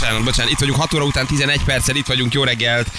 Bocsánat, 0.00 0.24
bocsánat, 0.24 0.52
itt 0.52 0.58
vagyunk 0.58 0.78
6 0.78 0.94
óra 0.94 1.04
után 1.04 1.26
11 1.26 1.60
perccel, 1.64 1.96
itt 1.96 2.06
vagyunk, 2.06 2.32
jó 2.34 2.44
reggelt. 2.44 2.90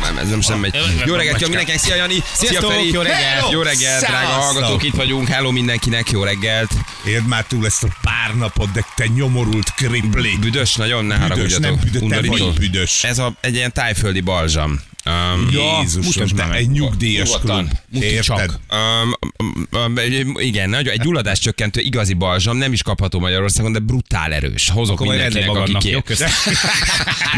Nem, 0.00 0.18
ez 0.18 0.28
nem 0.28 0.40
sem 0.40 0.58
megy. 0.58 0.74
Jó 1.04 1.14
reggelt, 1.14 1.40
jó 1.40 1.46
mindenkinek, 1.48 1.80
szia 1.80 1.94
Jani, 1.94 2.22
szia 2.32 2.60
Feri. 2.60 2.92
jó 2.92 3.00
reggelt. 3.00 3.50
Jó 3.50 3.62
reggelt, 3.62 4.06
drága 4.06 4.26
hallgatók, 4.26 4.82
itt 4.82 4.94
vagyunk, 4.94 5.28
hello 5.28 5.50
mindenkinek, 5.50 6.10
jó 6.10 6.22
reggelt. 6.22 6.70
Érd 7.06 7.26
már 7.26 7.44
túl 7.44 7.66
ezt 7.66 7.82
a 7.84 7.88
pár 8.02 8.34
napot, 8.36 8.72
de 8.72 8.84
te 8.96 9.06
nyomorult 9.06 9.74
kripli. 9.74 10.36
Büdös, 10.40 10.74
nagyon 10.74 11.04
ne 11.04 11.14
Büdös, 11.14 11.28
haragudjatok. 11.28 11.64
nem 11.64 11.78
büdös, 11.82 11.98
te 11.98 12.04
Undorító. 12.04 12.44
vagy 12.46 12.54
büdös. 12.58 13.04
Ez 13.04 13.18
a, 13.18 13.32
egy 13.40 13.54
ilyen 13.54 13.72
tájföldi 13.72 14.20
balzsam. 14.20 14.80
Um, 15.06 15.48
Jézusom, 15.50 16.26
te 16.26 16.34
már 16.34 16.48
meg. 16.48 16.58
egy 16.58 16.70
nyugdíjas 16.70 17.30
klub. 17.40 17.70
Érted? 17.92 18.58
Um, 18.70 19.12
um, 19.38 19.96
um, 20.16 20.38
igen, 20.38 20.68
nagyon, 20.68 20.92
egy 20.92 21.00
gyulladás 21.00 21.38
csökkentő 21.38 21.80
igazi 21.80 22.12
balzsam, 22.12 22.56
nem 22.56 22.72
is 22.72 22.82
kapható 22.82 23.18
Magyarországon, 23.18 23.72
de 23.72 23.78
brutál 23.78 24.32
erős. 24.32 24.68
Hozok 24.70 25.00
Akkor 25.00 25.14
mindenkinek, 25.14 25.48
aki 25.48 25.76
kér. 25.78 26.02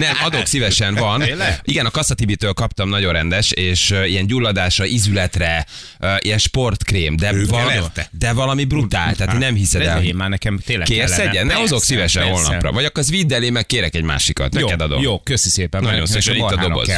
Nem, 0.01 0.17
adok 0.25 0.47
szívesen, 0.47 0.95
van. 0.95 1.23
Igen, 1.63 1.87
a 1.87 1.91
Kasszatibitől 1.91 2.53
kaptam 2.53 2.89
nagyon 2.89 3.13
rendes, 3.13 3.51
és 3.51 3.95
ilyen 4.07 4.27
gyulladásra, 4.27 4.85
izületre, 4.85 5.67
ilyen 6.19 6.39
sportkrém, 6.39 7.17
de, 7.17 7.45
valami, 7.47 7.75
de 8.11 8.33
valami 8.33 8.65
brutál, 8.65 9.15
tehát 9.15 9.39
nem 9.39 9.55
hiszed 9.55 9.81
el. 9.81 9.87
Rendelj 9.87 10.13
már 10.13 10.29
nekem 10.29 10.59
tényleg 10.59 10.87
Kérsz 10.87 11.19
egyen? 11.19 11.47
Ne 11.47 11.55
hozok 11.55 11.83
szívesen 11.83 12.23
holnapra. 12.23 12.73
Vagy 12.73 12.85
akkor 12.85 13.03
az 13.03 13.11
vidd 13.11 13.33
elé, 13.33 13.51
meg 13.51 13.67
kérek 13.67 13.95
egy 13.95 14.03
másikat. 14.03 14.55
Jó, 14.55 14.61
Neked 14.61 14.81
adom. 14.81 15.03
jó, 15.03 15.21
köszi 15.21 15.49
szépen. 15.49 15.83
Nagyon 15.83 16.07
szépen, 16.07 16.35
itt 16.37 16.43
a 16.43 16.57
doboz. 16.57 16.89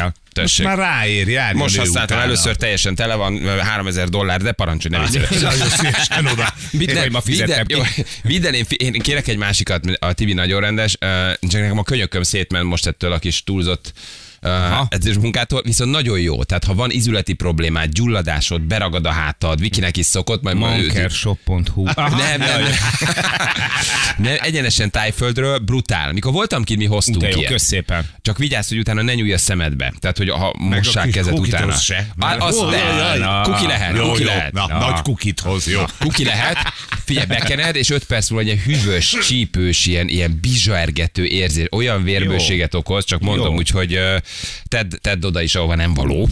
Kell. 0.59 0.75
Most 0.75 0.77
Tessék. 0.77 0.93
már 0.93 0.99
ráér, 0.99 1.27
járjon 1.27 1.61
Most 1.61 1.77
használtam 1.77 2.17
utána. 2.17 2.21
először, 2.31 2.55
teljesen 2.55 2.95
tele 2.95 3.15
van, 3.15 3.59
3000 3.59 4.09
dollár, 4.09 4.41
de 4.41 4.51
parancsolj, 4.51 4.95
ne 4.97 5.01
viccelj. 5.01 5.41
Nagyon 5.41 5.69
szívesen 5.69 6.25
oda. 6.25 6.53
Én 6.79 7.11
ma 7.11 7.21
fizettem 7.21 7.65
jó, 7.67 7.81
vidd 8.23 8.45
el, 8.45 8.53
én, 8.53 8.65
én 8.77 8.91
kérek 8.91 9.27
egy 9.27 9.37
másikat, 9.37 9.85
a 9.99 10.13
Tibi 10.13 10.33
nagyon 10.33 10.61
rendes, 10.61 10.97
csak 11.41 11.61
nekem 11.61 11.77
a 11.77 11.83
könyököm 11.83 12.23
szétment 12.23 12.65
most 12.65 12.87
ettől 12.87 13.11
a 13.11 13.19
kis 13.19 13.43
túlzott 13.43 13.93
uh, 14.41 14.85
edzés 14.89 15.15
munkától, 15.15 15.61
viszont 15.65 15.91
nagyon 15.91 16.19
jó. 16.19 16.43
Tehát 16.43 16.63
ha 16.63 16.73
van 16.73 16.91
izületi 16.91 17.33
problémád, 17.33 17.89
gyulladásod, 17.89 18.61
beragad 18.61 19.05
a 19.05 19.11
hátad, 19.11 19.59
Vikinek 19.59 19.97
is 19.97 20.05
szokott, 20.05 20.41
majd 20.41 20.57
Mankershop.hu. 20.57 21.83
nem, 21.83 21.93
nem, 22.17 22.37
nem. 22.39 22.63
nem. 24.17 24.37
Egyenesen 24.41 24.91
tájföldről, 24.91 25.57
brutál. 25.57 26.11
Mikor 26.11 26.31
voltam 26.31 26.63
ki, 26.63 26.75
mi 26.75 26.85
hoztunk 26.85 27.21
De 27.21 27.29
jó, 27.29 27.57
szépen. 27.57 28.09
Csak 28.21 28.37
vigyázz, 28.37 28.69
hogy 28.69 28.77
utána 28.77 29.01
ne 29.01 29.13
nyúlj 29.13 29.33
a 29.33 29.37
szemedbe. 29.37 29.93
Tehát, 29.99 30.17
hogy 30.17 30.29
ha 30.29 30.53
mossák 30.57 31.09
kezed 31.09 31.39
utána. 31.39 31.73
se. 31.73 32.07
Á, 32.19 32.35
Az 32.35 32.55
de, 32.69 32.77
jaj, 32.77 33.19
jaj. 33.19 33.41
kuki 33.43 33.65
lehet, 33.67 33.97
Jó, 33.97 34.07
kuki 34.09 34.21
jó. 34.21 34.27
lehet. 34.27 34.51
Na, 34.53 34.67
nagy 34.67 35.01
kukit 35.01 35.39
hoz, 35.39 35.67
jó. 35.67 35.81
Kuki 35.99 36.23
lehet, 36.23 36.57
figyelj, 37.05 37.25
bekened, 37.25 37.75
és 37.75 37.89
5 37.89 38.03
perc 38.03 38.29
múlva 38.29 38.49
egy 38.49 38.59
hűvös, 38.59 39.15
csípős, 39.27 39.85
ilyen, 39.85 40.07
ilyen 40.07 40.37
bizsaergető 40.41 41.25
érzés, 41.25 41.65
olyan 41.71 42.03
vérbőséget 42.03 42.73
okoz, 42.73 43.05
csak 43.05 43.19
mondom 43.19 43.51
Jó. 43.51 43.55
úgy, 43.55 43.69
hogy 43.69 43.99
tedd, 44.67 44.91
tedd 45.01 45.25
oda 45.25 45.41
is, 45.41 45.55
ahova 45.55 45.75
nem 45.75 45.93
való. 45.93 46.29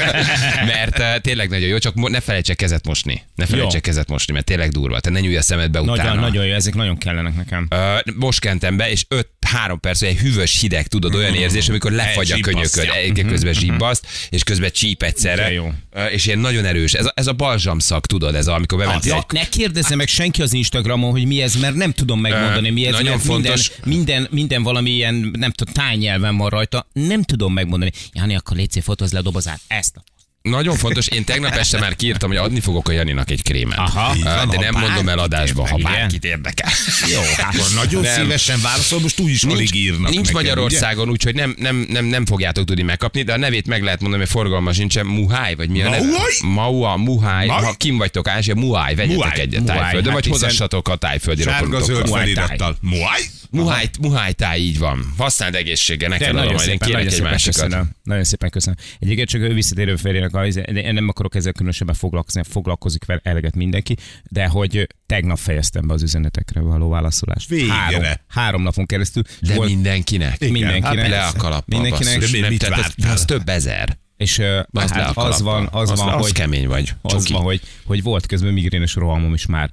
mert 0.74 0.98
ö, 0.98 1.18
tényleg 1.20 1.48
nagyon 1.48 1.68
jó, 1.68 1.78
csak 1.78 2.08
ne 2.08 2.20
felejts 2.20 2.48
el 2.48 2.56
kezet 2.56 2.86
mosni. 2.86 3.22
Ne 3.34 3.46
felejts 3.46 3.66
el 3.66 3.74
Jó. 3.74 3.80
kezet 3.80 4.08
mosni, 4.08 4.32
mert 4.32 4.44
tényleg 4.44 4.70
durva. 4.70 5.00
Te 5.00 5.10
ne 5.10 5.20
nyúlj 5.20 5.36
a 5.36 5.42
szemedbe 5.42 5.80
utána. 5.80 6.02
Nagyon, 6.02 6.20
nagyon 6.20 6.46
jó, 6.46 6.54
ezek 6.54 6.74
nagyon 6.74 6.98
kellenek 6.98 7.36
nekem. 7.36 7.66
Ö, 7.70 7.96
most 8.14 8.40
kentem 8.40 8.76
be, 8.76 8.90
és 8.90 9.04
5-3 9.08 9.76
perc, 9.80 10.02
egy 10.02 10.16
hűvös 10.16 10.60
hideg, 10.60 10.86
tudod, 10.86 11.14
olyan 11.14 11.34
érzés, 11.34 11.68
amikor 11.68 11.92
lefagy 11.92 12.32
a 12.32 12.38
könyököd, 12.40 12.88
egy- 12.94 13.24
közben 13.28 13.52
zsibbaszt, 13.52 14.06
és 14.30 14.42
közben 14.42 14.70
csíp 14.72 15.02
egyszerre. 15.02 15.52
Jó. 15.52 15.72
És 16.10 16.26
ilyen 16.26 16.38
nagyon 16.38 16.64
erős. 16.64 16.92
Ez 16.92 17.04
a, 17.04 17.12
ez 17.14 17.26
a 17.26 17.32
balzsamszak, 17.32 18.06
tudod, 18.06 18.34
ez 18.34 18.46
a, 18.46 18.54
amikor 18.54 18.78
bementél 18.78 19.12
Ja, 19.14 19.24
ne 19.28 19.48
kérdezze 19.48 19.94
meg 19.94 20.08
senki 20.08 20.42
az 20.42 20.52
Instagramon, 20.52 21.10
hogy 21.10 21.26
mi 21.26 21.42
ez, 21.42 21.54
mert 21.56 21.74
nem 21.74 21.92
tudom 21.92 22.20
megmondani, 22.20 22.70
mi 22.70 22.86
ez. 22.86 22.92
nagyon 22.92 23.18
fontos. 23.18 23.70
Minden, 23.84 23.98
minden, 24.10 24.28
minden 24.30 24.62
valami 24.62 24.90
ilyen, 24.90 25.30
nem 25.38 25.50
tudom, 25.50 25.74
tájnyelven 25.74 26.36
van 26.36 26.48
rajta, 26.48 26.86
nem 26.92 27.22
tudom 27.30 27.52
megmondani. 27.52 27.92
Jani, 28.12 28.36
akkor 28.36 28.56
légy 28.56 28.78
fotózz 28.82 29.12
le 29.12 29.18
a 29.18 29.22
dobozát. 29.22 29.60
Ezt 29.66 29.96
a 29.96 30.02
Nagyon 30.42 30.76
fontos, 30.76 31.06
én 31.06 31.24
tegnap 31.24 31.52
este 31.52 31.78
már 31.78 31.96
kiírtam, 31.96 32.28
hogy 32.28 32.38
adni 32.38 32.60
fogok 32.60 32.88
a 32.88 32.92
Janinak 32.92 33.30
egy 33.30 33.42
krémet. 33.42 33.78
Aha. 33.78 34.14
Van, 34.22 34.48
de 34.48 34.58
nem 34.58 34.74
mondom 34.80 35.08
el 35.08 35.18
adásba, 35.18 35.68
ha 35.68 35.76
bárkit 35.76 36.24
érdekel. 36.24 36.70
Jó, 37.12 37.20
hát 37.36 37.54
akkor 37.54 37.70
nagyon 37.74 38.02
Nem. 38.02 38.14
szívesen 38.14 38.60
válaszol, 38.60 39.00
most 39.00 39.20
úgy 39.20 39.30
is 39.30 39.42
alig 39.42 39.74
írnak 39.74 40.10
nincs 40.10 40.26
nekem, 40.26 40.32
Magyarországon, 40.32 41.10
úgyhogy 41.10 41.34
nem, 41.34 41.54
nem, 41.58 41.86
nem, 41.88 42.04
nem 42.04 42.26
fogjátok 42.26 42.64
tudni 42.64 42.82
megkapni, 42.82 43.22
de 43.22 43.32
a 43.32 43.36
nevét 43.36 43.66
meg 43.66 43.82
lehet 43.82 44.00
mondani, 44.00 44.22
mert 44.22 44.34
forgalma 44.34 44.72
sincsen. 44.72 45.06
Muháj, 45.06 45.54
vagy 45.54 45.68
mi 45.68 45.82
a 45.82 45.90
neve? 45.90 46.06
Maua, 46.42 46.96
Muháj. 46.96 47.46
Maj? 47.46 47.64
Ha 47.64 47.72
kim 47.72 47.96
vagytok 47.96 48.28
Ázsia, 48.28 48.54
Muháj, 48.54 48.94
vegyetek 48.94 49.38
egyet 49.38 49.64
tájföldön, 49.64 50.12
hát 50.12 50.22
vagy 50.22 50.26
hozassatok 50.26 50.88
a 50.88 50.96
tájföldi 50.96 51.42
ugye? 51.42 51.50
Sárga 51.50 51.80
zöld 51.80 51.88
rokonotokkal. 51.88 52.20
Felirattal. 52.20 52.76
Muay? 52.80 53.20
Muháj, 53.50 53.88
Muháj 54.00 54.32
táj, 54.32 54.60
így 54.60 54.78
van. 54.78 55.12
Használd 55.18 55.54
egészséggel, 55.54 56.08
De 56.08 56.14
neked 56.18 56.28
adom, 56.28 56.40
nagyon 56.40 56.54
majd 56.54 56.68
én 56.68 56.72
szépen, 56.78 56.88
kérek 56.88 57.02
nagyon 57.02 57.06
egy 57.12 57.14
szépen 57.18 57.30
másikat. 57.30 57.54
köszönöm. 57.62 57.90
Nagyon 58.02 58.24
szépen 58.24 58.50
köszönöm. 58.50 58.78
Egyébként 58.98 59.28
csak 59.28 59.40
ő 59.40 59.54
visszatérő 59.54 59.96
férjének, 59.96 60.34
a, 60.34 60.48
de 60.48 60.62
én 60.62 60.94
nem 60.94 61.08
akarok 61.08 61.34
ezzel 61.34 61.52
különösebben 61.52 61.94
foglalkozni, 61.94 62.42
foglalkozik 62.48 63.04
vele 63.04 63.20
eleget 63.24 63.54
mindenki, 63.54 63.96
de 64.30 64.46
hogy 64.46 64.86
tegnap 65.06 65.38
fejeztem 65.38 65.86
be 65.86 65.94
az 65.94 66.02
üzenetekre 66.02 66.60
való 66.60 66.88
válaszolást. 66.88 67.48
Végre. 67.48 67.72
Három, 67.72 68.02
három 68.28 68.62
napon 68.62 68.86
keresztül. 68.86 69.22
De 69.40 69.54
volt- 69.54 69.68
mindenkinek. 69.70 70.36
Igen, 70.38 70.52
Mindenkinek. 70.52 70.98
hát 70.98 71.08
Le 71.08 71.24
a 71.24 71.32
kalappal. 71.32 71.80
Mindenkinek. 71.80 72.14
basszus. 72.14 72.30
De 72.30 72.36
mi- 72.36 72.42
Nem, 72.42 72.50
mit 72.50 72.60
tehát 72.60 72.94
az, 72.96 73.04
az 73.10 73.24
több 73.24 73.48
ezer. 73.48 73.98
És 74.16 74.38
Az, 74.70 74.90
hát 74.90 75.16
az 75.16 75.40
van, 75.42 75.68
az, 75.72 75.90
Az- 75.90 75.98
van, 75.98 76.08
az 76.14 76.20
hogy 76.22 76.32
kemény 76.32 76.66
vagy. 76.68 76.92
Az 77.02 77.28
van, 77.30 77.42
hogy, 77.42 77.60
hogy 77.84 78.02
volt 78.02 78.26
közben 78.26 78.52
migrénes 78.52 78.94
rohamom 78.94 79.34
is 79.34 79.46
már. 79.46 79.70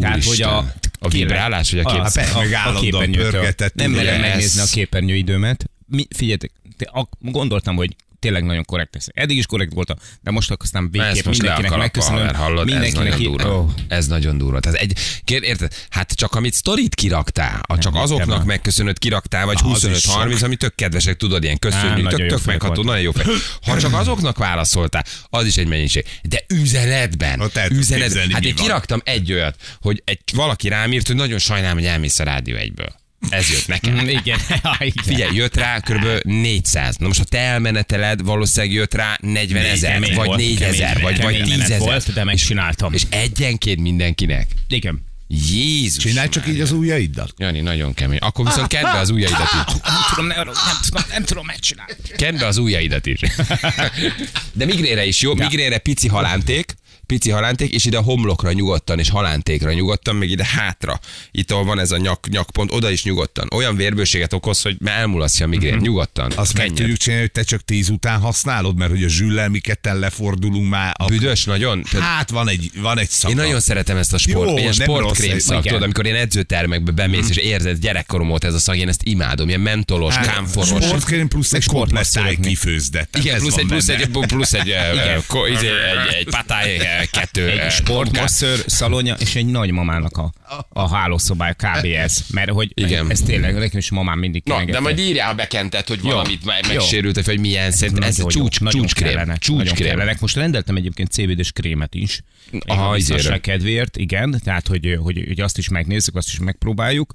Tehát, 0.00 0.24
hogy 0.24 0.42
a, 0.42 0.72
a 0.98 1.08
vibrálás, 1.08 1.70
vagy 1.70 1.80
a 1.80 1.90
kép... 1.90 2.00
a, 2.00 2.10
persze, 2.14 2.58
a, 2.58 2.68
a 2.68 2.80
képernyőtől. 2.80 3.30
pörgetett, 3.30 3.74
Nem 3.74 3.90
merem 3.90 4.20
megnézni 4.20 4.60
a 4.60 4.64
képernyőidőmet. 4.64 5.70
Mi, 5.86 6.06
figyeljetek, 6.16 6.50
te, 6.76 6.84
a, 6.84 7.08
gondoltam, 7.18 7.76
hogy 7.76 7.96
tényleg 8.22 8.44
nagyon 8.44 8.64
korrekt 8.64 8.94
lesz. 8.94 9.06
Eddig 9.14 9.36
is 9.36 9.46
korrekt 9.46 9.72
voltam, 9.72 9.96
de 10.20 10.30
most 10.30 10.54
aztán 10.58 10.90
végképp 10.90 11.24
most 11.24 11.40
mindenkinek 11.40 11.78
megköszönöm. 11.78 12.18
haver, 12.18 12.34
hallod, 12.34 12.66
ez 12.68 12.72
mindenkinek 12.72 13.04
nagyon 13.04 13.20
í- 13.20 13.26
durva. 13.26 13.58
Ó, 13.58 13.70
Ez 13.88 14.06
nagyon 14.06 14.38
durva. 14.38 14.60
Tehát 14.60 14.78
egy, 14.78 14.98
kér, 15.24 15.42
érted? 15.42 15.74
Hát 15.90 16.12
csak 16.12 16.34
amit 16.34 16.54
sztorit 16.54 16.94
kiraktál, 16.94 17.60
a 17.62 17.78
csak 17.78 17.92
Nem, 17.92 18.02
azoknak 18.02 18.36
nem. 18.38 18.46
megköszönöd 18.46 18.98
kiraktál, 18.98 19.46
vagy 19.46 19.58
Az 19.64 19.84
is 19.84 20.04
25-30, 20.04 20.42
ami 20.44 20.56
tök 20.56 20.74
kedvesek, 20.74 21.16
tudod, 21.16 21.42
ilyen 21.42 21.58
köszönjük, 21.58 22.02
nagyon 22.02 22.18
tök, 22.18 22.28
tök 22.28 22.44
megható, 22.44 22.82
nagyon 22.82 23.02
jó 23.02 23.10
fej. 23.12 23.24
Ha 23.66 23.78
csak 23.78 23.92
azoknak 23.94 24.38
válaszoltál, 24.38 25.04
az 25.30 25.46
is 25.46 25.56
egy 25.56 25.68
mennyiség. 25.68 26.04
De 26.22 26.44
üzenetben, 26.48 27.50
üzenetben, 27.70 28.30
hát 28.30 28.44
én 28.44 28.54
kiraktam 28.54 29.00
egy 29.04 29.32
olyat, 29.32 29.56
hogy 29.80 30.02
egy, 30.04 30.20
valaki 30.34 30.68
rám 30.68 30.92
írt, 30.92 31.06
hogy 31.06 31.16
nagyon 31.16 31.38
sajnálom, 31.38 31.76
hogy 31.76 31.86
elmész 31.86 32.18
a 32.18 32.24
rádió 32.24 32.56
egyből. 32.56 33.00
Ez 33.30 33.50
jött 33.50 33.66
nekem. 33.66 33.94
Mm, 33.94 34.08
Igen. 34.08 34.38
igen. 34.78 35.04
Figyelj, 35.04 35.34
jött 35.36 35.56
rá 35.56 35.80
kb. 35.80 36.06
400. 36.22 36.96
Na 36.96 37.06
most 37.06 37.18
ha 37.18 37.24
te 37.24 37.38
elmeneteled, 37.38 38.22
valószínűleg 38.22 38.74
jött 38.74 38.94
rá 38.94 39.18
40 39.20 39.64
ezer, 39.64 40.00
vagy 40.00 40.14
volt, 40.14 40.38
4 40.38 40.62
ezer, 40.62 41.00
vagy, 41.00 41.22
vagy 41.22 41.36
kemény 41.36 41.42
10 41.42 41.50
menet 41.50 41.64
ezer. 41.64 41.78
Volt, 41.78 42.12
de 42.12 42.24
megcsináltam. 42.24 42.92
És 42.92 43.02
egyenként 43.10 43.80
mindenkinek. 43.80 44.46
Igen. 44.68 45.10
Jézus. 45.50 46.02
Csinálj 46.02 46.28
csak 46.28 46.48
így 46.48 46.60
az 46.60 46.72
ujjaiddal. 46.72 47.28
Jani, 47.36 47.60
nagyon 47.60 47.94
kemény. 47.94 48.18
Akkor 48.18 48.44
viszont 48.44 48.66
kedd 48.66 48.82
be 48.82 48.98
az 48.98 49.10
ujjaidat 49.10 49.40
is. 49.40 49.72
Nem 49.82 49.94
tudom, 50.08 50.26
nem, 50.26 50.36
nem, 50.36 50.54
tudom, 50.84 51.02
nem 51.10 51.24
tudom 51.24 51.46
megcsinálni. 51.46 51.92
Kedd 52.16 52.42
az 52.42 52.56
ujjaidat 52.56 53.06
is. 53.06 53.20
De 54.52 54.64
migrére 54.64 55.04
is 55.04 55.20
jó. 55.20 55.34
Migrére 55.34 55.78
pici 55.78 56.08
halánték, 56.08 56.74
pici 57.12 57.30
halánték, 57.30 57.72
és 57.72 57.84
ide 57.84 57.96
a 57.96 58.00
homlokra 58.00 58.52
nyugodtan, 58.52 58.98
és 58.98 59.10
halántékra 59.10 59.72
nyugodtan, 59.72 60.16
meg 60.16 60.30
ide 60.30 60.44
hátra. 60.44 61.00
Itt 61.30 61.50
ahol 61.50 61.64
van 61.64 61.78
ez 61.78 61.90
a 61.90 61.96
nyak, 61.96 62.28
nyakpont, 62.28 62.72
oda 62.72 62.90
is 62.90 63.04
nyugodtan. 63.04 63.48
Olyan 63.54 63.76
vérbőséget 63.76 64.32
okoz, 64.32 64.62
hogy 64.62 64.76
elmulasztja 64.84 65.46
a 65.46 65.48
migrén. 65.48 65.76
Nyugodtan. 65.76 66.32
Azt 66.36 66.56
meg 66.56 66.72
tudjuk 66.72 66.96
csinálni, 66.96 67.22
hogy 67.24 67.32
te 67.32 67.42
csak 67.42 67.60
tíz 67.64 67.88
után 67.88 68.20
használod, 68.20 68.76
mert 68.76 68.90
hogy 68.90 69.04
a 69.04 69.08
zsüllel 69.08 69.48
mi 69.48 69.58
ketten 69.58 69.98
lefordulunk 69.98 70.68
már. 70.68 70.94
A... 70.98 71.04
Büdös 71.06 71.44
nagyon. 71.44 71.84
Hát 72.00 72.30
van 72.30 72.48
egy, 72.48 72.70
van 72.80 72.98
egy 72.98 73.08
szaka. 73.08 73.32
Én 73.32 73.36
nagyon 73.38 73.60
szeretem 73.60 73.96
ezt 73.96 74.12
a 74.12 74.18
sport, 74.18 74.48
Jó, 74.48 74.58
ilyen 74.58 74.72
sportkrém 74.72 75.38
szak, 75.38 75.62
tudod, 75.62 75.82
amikor 75.82 76.06
én 76.06 76.14
edzőtermekbe 76.14 76.90
bemész, 76.90 77.28
és 77.28 77.36
érzed 77.36 77.78
gyerekkorom 77.78 78.30
óta 78.30 78.46
ez 78.46 78.54
a 78.54 78.58
szag, 78.58 78.76
én 78.76 78.88
ezt 78.88 79.02
imádom, 79.02 79.48
ilyen 79.48 79.60
mentolos, 79.60 80.14
Hát, 80.14 80.26
kámforos. 80.26 80.68
Sportkrém 80.68 81.28
plusz 81.28 81.52
egy 81.52 81.64
komplett 81.66 82.08
táj 82.08 82.36
kifőzdet. 82.42 83.16
Igen, 83.18 83.38
plusz 83.38 83.50
van 83.50 83.60
egy, 83.60 83.66
plusz 83.66 83.86
benne. 83.86 84.00
egy, 84.00 84.26
plusz 84.26 84.52
egy, 84.52 84.70
eh, 84.70 84.92
Igen. 84.92 85.22
ko- 85.26 85.48
izé, 85.48 85.66
egy, 85.66 86.14
egy 86.14 86.24
patáj, 86.30 86.78
eh, 86.78 87.01
kettő. 87.10 87.48
Egy 87.48 87.70
sportmasször 87.70 88.64
szalonja 88.66 89.14
és 89.14 89.34
egy 89.34 89.46
nagymamának 89.46 90.16
a, 90.16 90.32
a 90.68 90.94
hálószobája 90.94 91.54
kb. 91.54 91.84
ez. 91.84 92.24
Mert 92.30 92.50
hogy 92.50 92.70
Igen. 92.74 93.10
ez 93.10 93.20
tényleg, 93.20 93.54
nekem 93.54 93.78
is 93.78 93.90
mamám 93.90 94.18
mindig 94.18 94.42
Na, 94.44 94.64
de 94.64 94.80
majd 94.80 94.98
írjál, 94.98 95.26
ha 95.26 95.34
bekented, 95.34 95.86
hogy 95.86 96.00
valamit 96.00 96.40
Jó. 96.44 96.50
megsérült, 96.68 97.24
vagy 97.24 97.40
milyen 97.40 97.70
szerint. 97.70 98.04
Ez 98.04 98.16
Nagyon 98.16 98.30
csúcs, 98.30 98.58
csúcskrém. 98.70 99.34
Csúcskrém. 99.38 100.16
Most 100.20 100.36
rendeltem 100.36 100.76
egyébként 100.76 101.10
CBD-s 101.10 101.52
krémet 101.52 101.94
is. 101.94 102.22
Aha, 102.66 102.96
a 103.30 103.38
kedvéért, 103.40 103.96
igen, 103.96 104.40
tehát 104.44 104.68
hogy, 104.68 104.98
hogy, 105.02 105.24
hogy, 105.26 105.40
azt 105.40 105.58
is 105.58 105.68
megnézzük, 105.68 106.16
azt 106.16 106.28
is 106.28 106.38
megpróbáljuk 106.38 107.14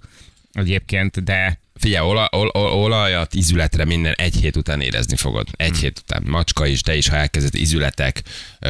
egyébként, 0.52 1.24
de 1.24 1.60
Figyelj, 1.80 2.08
ola, 2.08 2.30
ol, 2.32 2.48
ol, 2.48 2.72
olajat, 2.72 3.34
izületre 3.34 3.86
minden 3.86 4.14
egy 4.14 4.36
hét 4.36 4.56
után 4.56 4.82
érezni 4.82 5.16
fogod. 5.16 5.48
Egy 5.56 5.70
Hmm. 5.70 5.80
hét 5.80 6.00
után. 6.00 6.24
Macska 6.26 6.66
is, 6.66 6.82
te 6.82 6.96
is, 6.96 7.08
ha 7.08 7.16
elkezdett 7.16 7.56
izületek, 7.56 8.24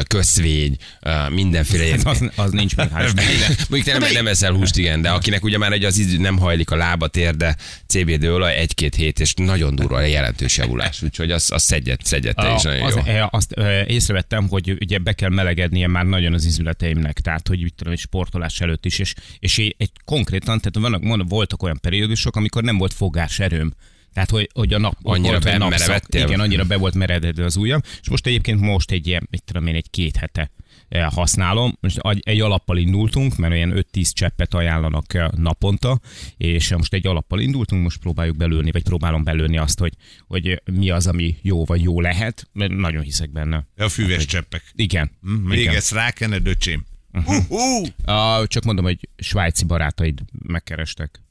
köszvény, 0.06 0.76
mindenféle 1.28 1.84
ilyen. 1.84 2.00
az, 2.04 2.30
az 2.36 2.50
nincs 2.50 2.76
még 2.76 2.86
Istennek. 3.04 3.48
Mondjuk 3.68 3.94
te 3.94 3.98
nem, 3.98 4.12
nem 4.12 4.26
eszel 4.26 4.52
húst, 4.52 4.76
igen, 4.76 5.02
de 5.02 5.10
akinek 5.10 5.44
ugye 5.44 5.58
már 5.58 5.72
egy 5.72 5.84
az 5.84 5.98
izű 5.98 6.18
nem 6.18 6.38
hajlik 6.38 6.70
a 6.70 6.76
lába, 6.76 7.06
tér, 7.06 7.36
de 7.36 7.56
CBD 7.86 8.24
olaj 8.24 8.54
egy-két 8.56 8.94
hét, 8.94 9.20
és 9.20 9.34
nagyon 9.34 9.74
durva 9.74 9.96
a 9.96 10.00
jelentős 10.00 10.56
javulás. 10.56 11.02
Úgyhogy 11.02 11.30
az, 11.30 11.50
az 11.52 11.62
szedjet, 11.62 12.04
szedjet 12.04 12.36
te 12.36 12.52
is 12.54 12.62
nagyon 12.62 12.82
az, 12.82 12.94
jó. 12.94 13.12
e, 13.12 13.28
azt 13.30 13.54
észrevettem, 13.86 14.48
hogy 14.48 14.76
ugye 14.80 14.98
be 14.98 15.12
kell 15.12 15.30
melegednie 15.30 15.86
már 15.86 16.04
nagyon 16.04 16.32
az 16.32 16.44
izületeimnek, 16.44 17.20
tehát 17.20 17.48
hogy 17.48 17.62
mit 17.62 17.74
tudom, 17.74 17.92
egy 17.92 17.98
sportolás 17.98 18.60
előtt 18.60 18.84
is, 18.84 18.98
és, 18.98 19.14
és 19.38 19.58
egy, 19.58 19.90
konkrétan, 20.04 20.60
tehát 20.60 20.90
vannak, 20.90 21.28
voltak 21.28 21.62
olyan 21.62 21.78
periódusok, 21.80 22.36
amikor 22.36 22.62
nem 22.62 22.78
volt 22.78 22.92
fogáserőm. 22.98 23.72
Tehát, 24.12 24.30
hogy, 24.30 24.50
hogy 24.54 24.74
a 24.74 24.78
nap 24.78 24.96
Annyira 25.02 25.32
hogy 25.32 25.42
bemerevedtél? 25.42 26.26
Igen, 26.26 26.40
annyira 26.40 26.64
be 26.64 26.76
volt 26.76 26.94
merededve 26.94 27.44
az 27.44 27.56
ujjam, 27.56 27.80
és 28.00 28.08
most 28.08 28.26
egyébként 28.26 28.60
most 28.60 28.90
egy 28.90 29.06
ilyen, 29.06 29.26
mit 29.30 29.42
tudom 29.44 29.66
én, 29.66 29.74
egy 29.74 29.90
két 29.90 30.16
hete 30.16 30.50
eh, 30.88 31.06
használom. 31.10 31.76
Most 31.80 31.98
egy- 32.20 32.40
alappal 32.40 32.78
indultunk, 32.78 33.36
mert 33.36 33.52
olyan 33.52 33.72
5-10 33.92 34.12
cseppet 34.12 34.54
ajánlanak 34.54 35.14
eh, 35.14 35.28
naponta, 35.36 36.00
és 36.36 36.74
most 36.74 36.92
egy 36.94 37.06
alappal 37.06 37.40
indultunk, 37.40 37.82
most 37.82 37.98
próbáljuk 37.98 38.36
belőni, 38.36 38.70
vagy 38.70 38.82
próbálom 38.82 39.24
belőni 39.24 39.58
azt, 39.58 39.78
hogy, 39.78 39.92
hogy 40.26 40.62
mi 40.72 40.90
az, 40.90 41.06
ami 41.06 41.36
jó 41.42 41.64
vagy 41.64 41.82
jó 41.82 42.00
lehet, 42.00 42.48
mert 42.52 42.72
nagyon 42.72 43.02
hiszek 43.02 43.30
benne. 43.30 43.66
A 43.76 43.88
füves 43.88 44.24
cseppek. 44.24 44.62
Igen. 44.74 45.10
Hm, 45.22 45.30
Még 45.30 45.58
igen. 45.58 45.74
ezt 45.74 45.92
rákened, 45.92 46.46
öcsém. 46.46 46.84
Mhm. 47.10 47.28
Uh-huh. 47.28 47.86
Ah, 48.04 48.46
csak 48.46 48.64
mondom, 48.64 48.84
hogy 48.84 49.08
svájci 49.16 49.64
barátaid 49.64 50.20
megkerestek. 50.46 51.22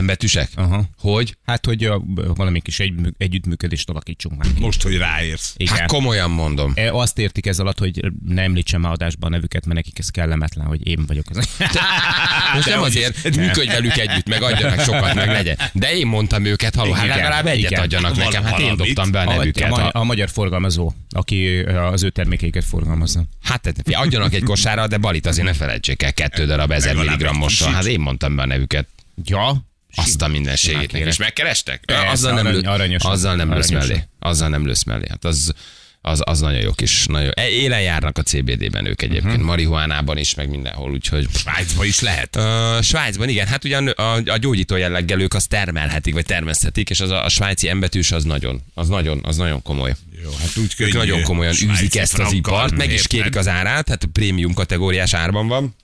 Embetűsek? 0.00 0.48
Aha. 0.54 0.84
Hogy? 0.98 1.36
Hát, 1.46 1.66
hogy 1.66 1.84
a, 1.84 2.02
valami 2.34 2.60
kis 2.60 2.80
egy, 2.80 2.94
együttműködést 3.18 3.88
alakítsunk 3.90 4.36
már 4.42 4.52
ki. 4.54 4.60
Most, 4.60 4.82
hogy 4.82 4.96
ráérsz. 4.96 5.54
Igen. 5.56 5.76
Hát 5.76 5.86
komolyan 5.88 6.30
mondom. 6.30 6.72
E, 6.74 6.92
Azt 6.92 7.18
értik 7.18 7.46
ez 7.46 7.58
alatt, 7.58 7.78
hogy 7.78 8.00
ne 8.26 8.42
említsem 8.42 8.80
már 8.80 8.92
adásban 8.92 9.32
a 9.32 9.34
nevüket, 9.34 9.64
mert 9.64 9.76
nekik 9.76 9.98
ez 9.98 10.08
kellemetlen, 10.08 10.66
hogy 10.66 10.86
én 10.86 11.04
vagyok 11.06 11.24
az. 11.30 11.36
Most 12.54 12.68
nem 12.68 12.82
azért, 12.82 13.36
működj 13.36 13.68
velük 13.68 13.96
együtt, 13.96 14.28
meg 14.28 14.42
adjanak 14.42 14.80
sokat, 14.80 15.14
meg 15.14 15.28
legyen. 15.28 15.56
De 15.72 15.92
én 15.94 16.06
mondtam 16.06 16.44
őket, 16.44 16.74
haló, 16.74 16.92
hát 16.92 17.06
legalább 17.06 17.46
egyet 17.46 17.70
igen. 17.70 17.82
adjanak 17.82 18.14
Val- 18.14 18.24
nekem. 18.24 18.44
Hát 18.44 18.58
én 18.58 18.64
valamit. 18.66 18.86
dobtam 18.94 19.10
be 19.10 19.20
a 19.20 19.30
A, 19.30 19.36
nevüket. 19.36 19.70
a, 19.72 19.74
ha- 19.80 19.88
a 19.88 20.04
magyar 20.04 20.28
forgalmazó, 20.28 20.92
aki 21.10 21.58
az 21.92 22.02
ő 22.02 22.10
termékeiket 22.10 22.64
forgalmazza. 22.64 23.22
Hát 23.42 23.72
figyelj, 23.84 24.04
adjanak 24.04 24.34
egy 24.34 24.42
kosárra, 24.42 24.86
de 24.86 24.96
balit 24.96 25.26
azért 25.26 25.46
ne 25.46 25.52
felejtsék 25.52 26.02
el, 26.02 26.12
kettő 26.12 26.46
darab 26.46 26.70
1000 26.70 26.86
Legalább 26.86 27.02
egy 27.02 27.08
milligrammossal. 27.18 27.66
kicsit. 27.68 27.82
Hát 27.82 27.90
én 27.92 28.00
mondtam 28.00 28.36
be 28.36 28.42
a 28.42 28.46
nevüket. 28.46 28.88
Ja, 29.24 29.68
Azt 29.94 30.22
a 30.22 30.28
mindenségét. 30.28 30.92
És 30.92 31.16
megkerestek? 31.16 31.82
Persze, 31.84 32.08
azzal 32.08 32.32
nem, 32.32 32.46
arany- 32.46 32.62
lő, 32.62 32.68
aranyosan. 32.68 33.10
azzal 33.10 33.36
nem 33.36 33.54
lősz 33.54 33.70
mellé. 33.70 34.04
Azzal 34.18 34.48
nem 34.48 34.66
lősz 34.66 34.82
mellé. 34.82 35.04
Hát 35.08 35.24
az, 35.24 35.54
az, 36.02 36.20
az 36.24 36.40
nagyon 36.40 36.60
jó 36.60 36.72
kis. 36.72 37.06
Nagyon... 37.06 37.32
E- 37.34 37.48
Élen 37.48 37.80
járnak 37.80 38.18
a 38.18 38.22
CBD-ben 38.22 38.86
ők 38.86 39.02
egyébként, 39.02 39.32
uh-huh. 39.32 39.44
marihuánában 39.44 40.16
is, 40.16 40.34
meg 40.34 40.48
mindenhol, 40.48 40.90
úgyhogy... 40.90 41.26
Svájcba 41.34 41.84
is 41.84 42.00
lehet. 42.00 42.36
Uh, 42.36 42.82
Svájcban 42.82 43.28
igen, 43.28 43.46
hát 43.46 43.64
ugyan 43.64 43.88
a, 43.88 44.14
a 44.14 44.36
gyógyító 44.36 44.76
jelleggel 44.76 45.20
ők 45.20 45.34
azt 45.34 45.48
termelhetik, 45.48 46.14
vagy 46.14 46.24
termeszthetik, 46.24 46.90
és 46.90 47.00
az 47.00 47.10
a, 47.10 47.24
a 47.24 47.28
svájci 47.28 47.68
embetűs 47.68 48.12
az 48.12 48.24
nagyon, 48.24 48.60
az 48.74 48.88
nagyon, 48.88 49.20
az 49.22 49.36
nagyon 49.36 49.62
komoly. 49.62 49.94
Jó, 50.22 50.30
hát 50.40 50.56
úgy 50.56 50.74
Ők 50.78 50.90
könnyű. 50.90 51.06
nagyon 51.06 51.22
komolyan 51.22 51.54
űzik 51.70 51.96
ezt 51.96 52.18
az 52.18 52.32
ipart, 52.32 52.76
meg 52.76 52.92
is 52.92 53.06
kérik 53.06 53.36
az 53.36 53.48
árát, 53.48 53.84
tehát 53.84 54.08
prémium 54.12 54.54
kategóriás 54.54 55.14
árban 55.14 55.48
van 55.48 55.74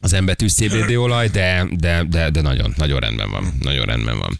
az 0.00 0.12
embetűs 0.12 0.52
CBD 0.52 0.94
olaj, 0.94 1.28
de, 1.28 1.66
de, 1.70 2.04
de, 2.08 2.30
de 2.30 2.40
nagyon, 2.40 2.74
nagyon 2.76 3.00
rendben 3.00 3.30
van. 3.30 3.54
Nagyon 3.60 3.84
rendben 3.84 4.18
van. 4.18 4.38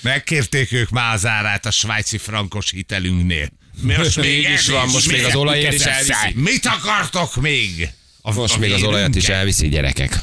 Megkérték 0.00 0.72
ők 0.72 0.90
már 0.90 1.14
az 1.14 1.26
árát 1.26 1.66
a 1.66 1.70
svájci 1.70 2.18
frankos 2.18 2.70
hitelünknél. 2.70 3.48
Most 3.82 4.16
még 4.20 4.38
is 4.38 4.46
ez 4.46 4.68
van, 4.70 4.88
most 4.88 5.10
még 5.12 5.24
az 5.24 5.34
olajért 5.34 5.74
is 5.74 5.84
elviszi. 5.84 6.32
Mit 6.34 6.66
akartok 6.66 7.36
még? 7.40 7.88
A, 8.22 8.32
Most 8.32 8.54
a 8.54 8.58
még 8.58 8.72
az 8.72 8.82
olajat 8.82 9.14
is 9.14 9.28
elviszik 9.28 9.70
gyerekek. 9.70 10.20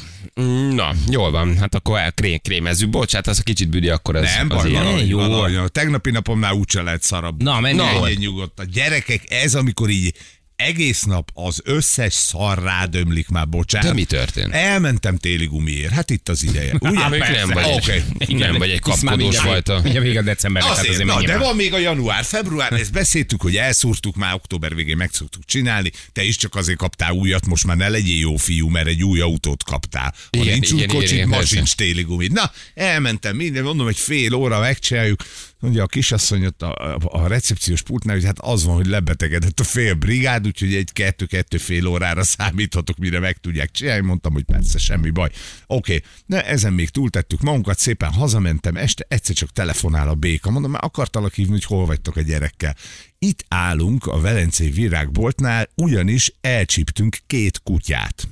Na, 0.70 0.94
jól 1.10 1.30
van, 1.30 1.58
hát 1.58 1.74
akkor 1.74 1.98
el, 1.98 2.12
krém, 2.12 2.38
krémezzük. 2.42 2.90
Bocsát, 2.90 3.26
az 3.26 3.38
a 3.38 3.42
kicsit 3.42 3.68
büdi, 3.68 3.88
akkor 3.88 4.16
az, 4.16 4.22
Nem, 4.22 4.50
az 4.50 4.64
ilyen. 4.64 4.82
valahogy, 4.82 5.08
Jó. 5.08 5.18
valahogy. 5.18 5.54
A 5.54 5.68
tegnapi 5.68 6.10
napomnál 6.10 6.52
úgyse 6.52 6.82
lehet 6.82 7.02
szarabb. 7.02 7.42
Na, 7.42 7.60
menj 7.60 7.76
Na, 7.76 7.88
el. 7.88 8.00
legyen 8.00 8.18
nyugodtan. 8.18 8.66
Gyerekek, 8.72 9.22
ez 9.30 9.54
amikor 9.54 9.90
így 9.90 10.14
egész 10.62 11.02
nap 11.02 11.30
az 11.34 11.60
összes 11.64 12.12
szar 12.12 12.62
rádömlik 12.62 13.28
már, 13.28 13.48
bocsánat. 13.48 13.88
De 13.88 13.94
mi 13.94 14.04
történt? 14.04 14.52
Elmentem 14.52 15.16
téli 15.16 15.46
gumiért, 15.46 15.92
hát 15.92 16.10
itt 16.10 16.28
az 16.28 16.42
ideje. 16.42 16.74
Ugye? 16.80 17.00
Á, 17.00 17.08
még 17.08 17.20
nem 17.20 17.48
vagy, 17.48 17.64
Oké. 17.66 18.04
egy, 18.18 18.34
nem 18.34 18.58
vagy 18.58 18.70
egy 18.70 18.80
kapkodós 18.80 19.38
fajta. 19.38 19.80
Mindjárt 19.82 20.04
vége 20.06 20.18
a 20.18 20.22
decembernek, 20.22 20.70
hát 20.70 20.78
Azért, 20.78 20.94
azért 20.94 21.08
na, 21.08 21.22
de 21.22 21.38
van 21.38 21.56
még 21.56 21.72
a 21.72 21.78
január, 21.78 22.24
február, 22.24 22.72
ezt 22.72 22.92
beszéltük, 22.92 23.42
hogy 23.42 23.56
elszúrtuk, 23.56 24.16
már 24.16 24.34
október 24.34 24.74
végén 24.74 24.96
meg 24.96 25.10
szoktuk 25.12 25.44
csinálni, 25.44 25.90
te 26.12 26.22
is 26.22 26.36
csak 26.36 26.54
azért 26.54 26.78
kaptál 26.78 27.12
újat, 27.12 27.46
most 27.46 27.66
már 27.66 27.76
ne 27.76 27.88
legyél 27.88 28.20
jó 28.20 28.36
fiú, 28.36 28.68
mert 28.68 28.86
egy 28.86 29.04
új 29.04 29.20
autót 29.20 29.64
kaptál. 29.64 30.14
Ha 30.14 30.28
Igen, 30.30 30.52
nincs 30.52 30.70
igen, 30.70 30.78
új 30.78 30.86
kocsit, 30.86 31.26
ma 31.26 31.44
sincs 31.44 31.74
téli 31.74 32.02
gumid. 32.02 32.32
Na, 32.32 32.52
elmentem 32.74 33.36
minden, 33.36 33.62
mondom, 33.62 33.88
egy 33.88 33.98
fél 33.98 34.34
óra 34.34 34.60
megcsináljuk, 34.60 35.22
mondja 35.62 35.82
a 35.82 35.86
kisasszony 35.86 36.46
ott 36.46 36.62
a, 36.62 36.96
a, 36.96 37.26
recepciós 37.26 37.82
pultnál, 37.82 38.14
hogy 38.14 38.24
hát 38.24 38.38
az 38.38 38.64
van, 38.64 38.74
hogy 38.74 38.86
lebetegedett 38.86 39.60
a 39.60 39.64
fél 39.64 39.94
brigád, 39.94 40.46
úgyhogy 40.46 40.74
egy 40.74 40.92
kettő-kettő 40.92 41.56
fél 41.56 41.86
órára 41.86 42.22
számíthatok, 42.22 42.96
mire 42.96 43.18
meg 43.18 43.36
tudják 43.36 43.70
csinálni. 43.70 44.06
Mondtam, 44.06 44.32
hogy 44.32 44.44
persze, 44.44 44.78
semmi 44.78 45.10
baj. 45.10 45.30
Oké, 45.66 46.02
okay. 46.28 46.42
ezen 46.44 46.72
még 46.72 46.88
túltettük 46.88 47.40
magunkat, 47.40 47.78
szépen 47.78 48.12
hazamentem, 48.12 48.76
este 48.76 49.04
egyszer 49.08 49.34
csak 49.34 49.50
telefonál 49.50 50.08
a 50.08 50.14
béka. 50.14 50.50
Mondom, 50.50 50.70
már 50.70 50.84
akartalak 50.84 51.34
hívni, 51.34 51.52
hogy 51.52 51.64
hol 51.64 51.86
vagytok 51.86 52.16
a 52.16 52.20
gyerekkel. 52.20 52.76
Itt 53.18 53.44
állunk 53.48 54.06
a 54.06 54.20
Velencei 54.20 54.70
Virágboltnál, 54.70 55.68
ugyanis 55.74 56.32
elcsíptünk 56.40 57.18
két 57.26 57.60
kutyát. 57.62 58.28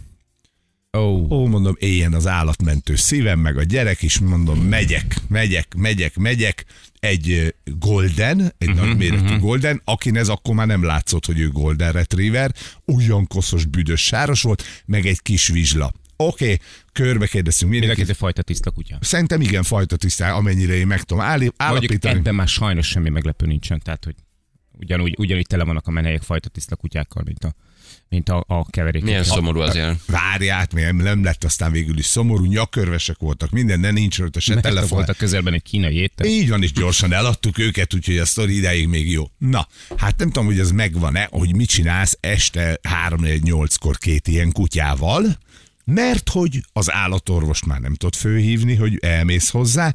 Ó, 0.98 1.26
Ó, 1.30 1.46
mondom, 1.46 1.74
éljen 1.78 2.12
az 2.12 2.26
állatmentő 2.26 2.96
szívem, 2.96 3.38
meg 3.38 3.56
a 3.56 3.62
gyerek 3.62 4.02
is, 4.02 4.18
mondom, 4.18 4.58
megyek, 4.58 5.16
megyek, 5.28 5.74
megyek, 5.74 6.16
megyek. 6.16 6.64
Egy 7.00 7.54
golden, 7.64 8.52
egy 8.58 8.68
uh-huh, 8.68 8.86
nagyméretű 8.86 9.24
uh-huh. 9.24 9.38
golden, 9.40 9.80
akin 9.84 10.16
ez 10.16 10.28
akkor 10.28 10.54
már 10.54 10.66
nem 10.66 10.84
látszott, 10.84 11.26
hogy 11.26 11.38
ő 11.40 11.48
golden 11.48 11.92
retriever, 11.92 12.54
olyan 12.96 13.26
koszos, 13.26 13.64
büdös, 13.64 14.04
sáros 14.04 14.42
volt, 14.42 14.62
meg 14.86 15.06
egy 15.06 15.22
kis 15.22 15.48
vizsla. 15.48 15.92
Oké, 16.16 16.44
okay, 16.44 16.58
körbe 16.92 17.26
kérdeztünk 17.26 17.70
mindenkit. 17.70 18.06
két 18.06 18.16
fajta 18.16 18.42
tiszta 18.42 18.70
kutya. 18.70 18.98
Szerintem 19.00 19.40
igen, 19.40 19.62
fajta 19.62 19.96
tisztán, 19.96 20.34
amennyire 20.34 20.74
én 20.74 20.86
meg 20.86 21.02
tudom 21.02 21.22
állí- 21.22 21.38
Mondjuk 21.40 21.54
állapítani. 21.56 22.18
ebben 22.18 22.34
már 22.34 22.48
sajnos 22.48 22.86
semmi 22.86 23.08
meglepő 23.08 23.46
nincsen, 23.46 23.80
tehát 23.84 24.04
hogy 24.04 24.14
ugyanúgy, 24.78 25.14
ugyanúgy 25.18 25.46
tele 25.46 25.64
vannak 25.64 25.86
a 25.86 25.90
menhelyek 25.90 26.22
fajta 26.22 26.48
tiszta 26.48 26.76
kutyákkal, 26.76 27.22
mint 27.26 27.44
a, 27.44 27.54
mint 28.10 28.28
a, 28.28 28.44
a 28.46 28.70
keverék. 28.70 29.02
Milyen 29.02 29.24
szomorú 29.24 29.60
azért. 29.60 29.98
Várját, 30.06 30.72
mert 30.72 30.96
nem 30.96 31.24
lett 31.24 31.44
aztán 31.44 31.72
végül 31.72 31.98
is 31.98 32.04
szomorú, 32.06 32.44
nyakörvesek 32.44 33.18
voltak, 33.18 33.50
minden, 33.50 33.80
de 33.80 33.90
nincs 33.90 34.18
rajta 34.18 34.40
se 34.40 34.52
Mert 34.54 34.66
telefon. 34.66 34.88
voltak 34.88 35.16
közelben 35.16 35.54
egy 35.54 35.62
kínai 35.62 35.94
étel. 35.94 36.26
Így 36.26 36.48
van, 36.48 36.62
és 36.62 36.72
gyorsan 36.72 37.12
eladtuk 37.12 37.58
őket, 37.58 37.94
úgyhogy 37.94 38.18
a 38.18 38.24
sztori 38.24 38.56
ideig 38.56 38.86
még 38.86 39.10
jó. 39.10 39.30
Na, 39.38 39.68
hát 39.96 40.18
nem 40.18 40.26
tudom, 40.26 40.44
hogy 40.46 40.58
ez 40.58 40.70
megvan-e, 40.70 41.28
hogy 41.30 41.54
mit 41.54 41.68
csinálsz 41.68 42.18
este 42.20 42.80
3-8-kor 43.08 43.98
két 43.98 44.28
ilyen 44.28 44.52
kutyával, 44.52 45.38
mert 45.84 46.28
hogy 46.28 46.60
az 46.72 46.92
állatorvost 46.92 47.66
már 47.66 47.80
nem 47.80 47.94
tudod 47.94 48.14
főhívni, 48.14 48.74
hogy 48.74 48.98
elmész 49.00 49.50
hozzá, 49.50 49.94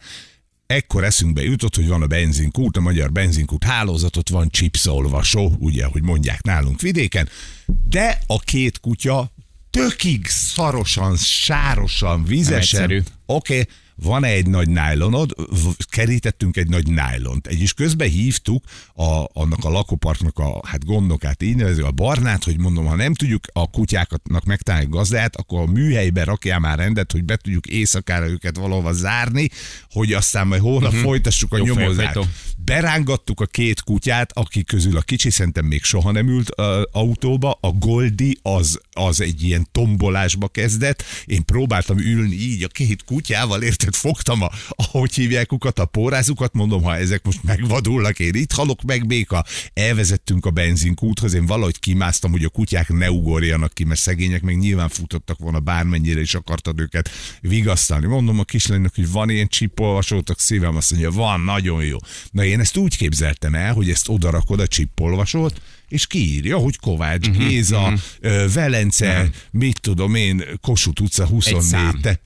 Ekkor 0.68 1.04
eszünkbe 1.04 1.44
jutott, 1.44 1.76
hogy 1.76 1.88
van 1.88 2.02
a 2.02 2.08
benzinkút, 2.08 2.78
a 2.78 2.82
magyar 2.82 3.12
benzinkút 3.12 3.64
hálózatot, 3.64 4.30
van 4.30 4.50
chipszolvasó, 4.50 5.56
ugye, 5.60 5.86
hogy 5.86 6.04
mondják 6.04 6.44
nálunk 6.44 6.82
vidéken, 6.82 7.30
de 7.88 8.20
a 8.28 8.40
két 8.40 8.80
kutya 8.80 9.32
tökig 9.70 10.28
szarosan, 10.28 11.18
sárosan, 11.18 12.24
vizesen. 12.24 12.84
Oké, 12.86 13.04
okay, 13.26 13.68
van 13.96 14.24
egy 14.24 14.48
nagy 14.48 14.70
nájlonod, 14.70 15.36
kerítettünk 15.90 16.58
egy 16.58 16.70
nagy 16.70 16.88
nájlont. 16.88 17.48
Egy 17.48 17.62
is 17.62 17.74
közben 17.74 18.10
hívtuk 18.10 18.64
a, 18.94 19.24
annak 19.34 19.64
a 19.64 19.70
lakóparknak 19.70 20.38
a 20.38 20.62
hát 20.68 20.86
gondokát, 20.86 21.44
így 21.44 21.56
nevező 21.56 21.84
a 21.84 21.92
barnát, 21.92 22.44
hogy 22.44 22.60
mondom, 22.60 22.86
ha 22.86 22.96
nem 22.96 23.14
tudjuk 23.14 23.44
a 23.54 23.70
kutyáknak 23.70 24.46
megtalálni 24.46 24.88
gazdát, 24.90 25.36
akkor 25.36 25.60
a 25.60 25.72
műhelybe 25.72 26.24
rakjál 26.24 26.60
már 26.60 26.78
rendet, 26.78 27.12
hogy 27.12 27.24
be 27.24 27.36
tudjuk 27.36 27.68
éjszakára 27.68 28.28
őket 28.28 28.58
valahova 28.58 28.94
zárni, 28.94 29.50
hogy 29.90 30.14
aztán 30.14 30.48
majd 30.48 30.62
holnap 30.62 30.90
uh-huh. 30.90 31.04
folytassuk 31.04 31.54
a 31.54 31.58
Jó 31.58 31.64
nyomozást. 31.64 32.20
Berángattuk 32.58 33.42
a 33.42 33.46
két 33.46 33.82
kutyát, 33.82 34.32
akik 34.34 34.68
közül 34.68 34.98
a 34.98 35.02
kicsi 35.02 35.30
szerintem 35.30 35.66
még 35.66 35.84
soha 35.84 36.12
nem 36.12 36.28
ült 36.28 36.50
uh, 36.58 36.82
autóba, 36.92 37.58
a 37.62 37.72
Goldi 37.72 38.38
az, 38.42 38.80
az 38.92 39.22
egy 39.22 39.44
ilyen 39.44 39.68
tombolásba 39.72 40.48
kezdett, 40.48 41.04
én 41.26 41.46
próbáltam 41.46 41.98
ülni 41.98 42.36
így 42.36 42.64
a 42.64 42.68
két 42.68 43.04
kutyával, 43.04 43.62
érted, 43.62 43.85
fogtam 43.94 44.42
a, 44.42 44.50
ahogy 44.70 45.14
hívják 45.14 45.52
ukat, 45.52 45.80
a 45.80 45.86
pórázukat, 45.86 46.54
mondom, 46.54 46.84
ha 46.84 46.96
ezek 46.96 47.26
most 47.26 47.44
megvadulnak, 47.44 48.20
én 48.20 48.34
itt 48.34 48.52
halok 48.52 48.82
meg, 48.82 49.08
béka. 49.08 49.46
Elvezettünk 49.74 50.46
a 50.46 50.52
benzinkúthoz, 50.52 51.34
én 51.34 51.46
valahogy 51.46 51.80
kimásztam, 51.80 52.32
hogy 52.32 52.44
a 52.44 52.50
kutyák 52.50 52.90
ne 52.90 53.12
ugorjanak 53.12 53.74
ki, 53.74 53.84
mert 53.84 54.00
szegények 54.00 54.42
még 54.42 54.58
nyilván 54.58 54.90
futottak 54.90 55.38
volna 55.40 55.60
bármennyire 55.60 56.22
is 56.22 56.34
akartad 56.34 56.80
őket 56.80 57.10
vigasztalni. 57.42 58.06
Mondom 58.06 58.40
a 58.40 58.44
kislánynak, 58.44 58.96
hogy 58.96 59.12
van 59.12 59.30
ilyen 59.30 59.48
csippolvasótok, 59.48 60.40
szívem 60.40 60.76
azt 60.76 60.92
mondja, 60.92 61.12
van, 61.12 61.42
nagyon 61.42 61.84
jó. 61.84 61.98
Na 62.32 62.44
én 62.44 62.60
ezt 62.60 62.78
úgy 62.78 62.98
képzeltem 62.98 63.56
el, 63.56 63.74
hogy 63.74 63.90
ezt 63.90 64.10
odarakod 64.10 64.60
a 64.60 64.68
csippolvasót, 64.68 65.62
és 65.88 66.08
kiírja, 66.08 66.58
hogy 66.58 66.78
Kovács 66.78 67.30
Géza, 67.30 67.94
ö, 68.20 68.46
Velence, 68.54 69.30
mit 69.52 69.82
tudom 69.82 70.16
én, 70.16 70.44
Kossuth 70.62 71.02
utca 71.02 71.26
24. 71.26 71.70
szám. 71.70 72.00
Te, 72.02 72.20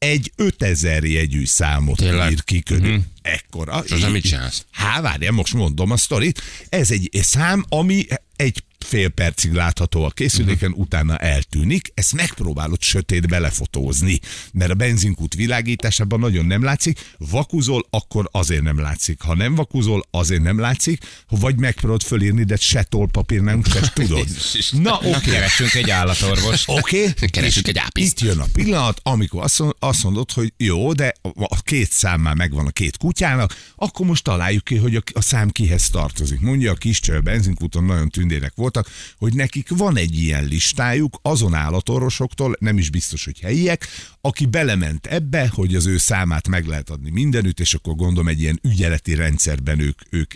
egy 0.00 0.32
5000 0.36 1.04
jegyű 1.04 1.44
számot 1.44 1.96
Tényleg? 1.96 2.30
ír 2.30 2.44
ki 2.44 2.62
körül. 2.62 3.02
Ekkora. 3.22 3.82
És 3.84 3.90
azzal 3.90 4.10
mit 4.10 4.22
csinálsz? 4.22 4.64
Há, 4.70 5.00
várjál, 5.00 5.32
most 5.32 5.54
mondom 5.54 5.90
a 5.90 5.96
sztorit. 5.96 6.42
Ez 6.68 6.90
egy 6.90 7.08
szám, 7.12 7.64
ami 7.68 8.06
egy 8.36 8.62
fél 8.84 9.08
percig 9.08 9.52
látható 9.52 10.04
a 10.04 10.10
készüléken, 10.10 10.70
uh-huh. 10.70 10.84
utána 10.84 11.16
eltűnik. 11.16 11.92
Ezt 11.94 12.12
megpróbálod 12.12 12.82
sötétbe 12.82 13.38
lefotózni, 13.38 14.20
mert 14.52 14.70
a 14.70 14.74
benzinkút 14.74 15.34
világításában 15.34 16.20
nagyon 16.20 16.44
nem 16.46 16.62
látszik. 16.62 17.14
Vakuzol, 17.18 17.86
akkor 17.90 18.28
azért 18.32 18.62
nem 18.62 18.80
látszik. 18.80 19.20
Ha 19.20 19.34
nem 19.34 19.54
vakuzol, 19.54 20.06
azért 20.10 20.42
nem 20.42 20.58
látszik. 20.58 21.04
Vagy 21.28 21.58
megpróbálod 21.58 22.02
fölírni, 22.02 22.44
de 22.44 22.56
se 22.56 22.82
tollpapír 22.82 23.40
nem, 23.40 23.64
se 23.64 23.80
tudod. 23.94 24.26
Na, 24.70 24.94
oké. 24.94 25.08
Okay. 25.08 25.20
Keresünk 25.20 25.74
egy 25.74 25.90
állatorvost. 25.90 26.68
Oké, 26.68 27.08
okay. 27.08 27.28
Keresünk 27.28 27.68
egy 27.68 27.78
ápiszt. 27.78 28.20
Itt 28.20 28.28
jön 28.28 28.38
a 28.38 28.46
pillanat, 28.52 29.00
amikor 29.02 29.42
azt 29.42 29.58
mond- 29.58 29.76
azt 29.78 30.02
mondod, 30.02 30.32
hogy 30.32 30.52
jó, 30.56 30.92
de 30.92 31.14
a 31.34 31.62
két 31.62 31.90
szám 31.92 32.20
már 32.20 32.34
megvan 32.34 32.66
a 32.66 32.70
két 32.70 32.96
kutyának, 32.96 33.56
akkor 33.76 34.06
most 34.06 34.24
találjuk 34.24 34.64
ki, 34.64 34.76
hogy 34.76 35.02
a, 35.12 35.20
szám 35.20 35.50
kihez 35.50 35.88
tartozik. 35.88 36.40
Mondja 36.40 36.72
a 36.72 36.74
kis 36.74 37.00
a 37.08 37.20
benzinkúton 37.20 37.84
nagyon 37.84 38.08
tündérek 38.08 38.52
voltak, 38.72 38.92
hogy 39.18 39.34
nekik 39.34 39.68
van 39.68 39.96
egy 39.96 40.20
ilyen 40.20 40.44
listájuk 40.44 41.18
azon 41.22 41.54
állatorvosoktól, 41.54 42.56
nem 42.58 42.78
is 42.78 42.90
biztos, 42.90 43.24
hogy 43.24 43.40
helyiek, 43.40 43.86
aki 44.20 44.46
belement 44.46 45.06
ebbe, 45.06 45.48
hogy 45.48 45.74
az 45.74 45.86
ő 45.86 45.98
számát 45.98 46.48
meg 46.48 46.66
lehet 46.66 46.90
adni 46.90 47.10
mindenütt, 47.10 47.60
és 47.60 47.74
akkor 47.74 47.94
gondolom 47.94 48.28
egy 48.28 48.40
ilyen 48.40 48.60
ügyeleti 48.62 49.14
rendszerben 49.14 49.80
ők, 49.80 50.00
ők 50.10 50.34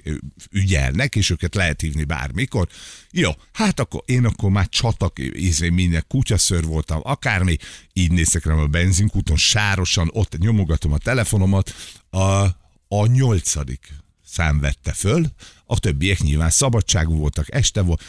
ügyelnek, 0.51 1.17
és 1.17 1.31
őket 1.31 1.55
lehet 1.55 1.81
hívni 1.81 2.05
bármikor. 2.05 2.69
Jó, 3.11 3.31
hát 3.53 3.81
akkor 3.81 4.03
én 4.07 4.25
akkor 4.25 4.51
már 4.51 4.69
csatak, 4.69 5.19
ízé 5.37 5.69
minden 5.69 6.05
kutyaször 6.09 6.65
voltam, 6.65 7.01
akármi, 7.03 7.57
így 7.93 8.11
néztek 8.13 8.45
rám 8.45 8.59
a 8.59 8.67
benzinkúton, 8.67 9.37
sárosan, 9.37 10.11
ott 10.13 10.39
nyomogatom 10.39 10.93
a 10.93 10.99
telefonomat, 10.99 11.75
a, 12.11 12.43
a 12.89 13.07
nyolcadik 13.07 14.03
szám 14.35 14.61
vette 14.61 14.93
föl, 14.93 15.27
a 15.67 15.79
többiek 15.79 16.19
nyilván 16.19 16.51
szabadságú 16.51 17.17
voltak, 17.17 17.55
este 17.55 17.81
volt, 17.81 18.03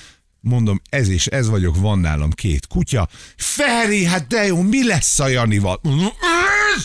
mondom, 0.46 0.82
ez 0.90 1.10
és 1.10 1.28
ez 1.28 1.50
vagyok, 1.50 1.75
van 1.80 2.00
nálam 2.00 2.32
két 2.32 2.68
kutya. 2.68 3.08
Feri, 3.38 4.06
hát 4.06 4.28
de 4.28 4.46
jó, 4.46 4.62
mi 4.62 4.88
lesz 4.88 5.20
a 5.20 5.28
Janival? 5.28 5.82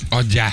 Adjál! 0.08 0.52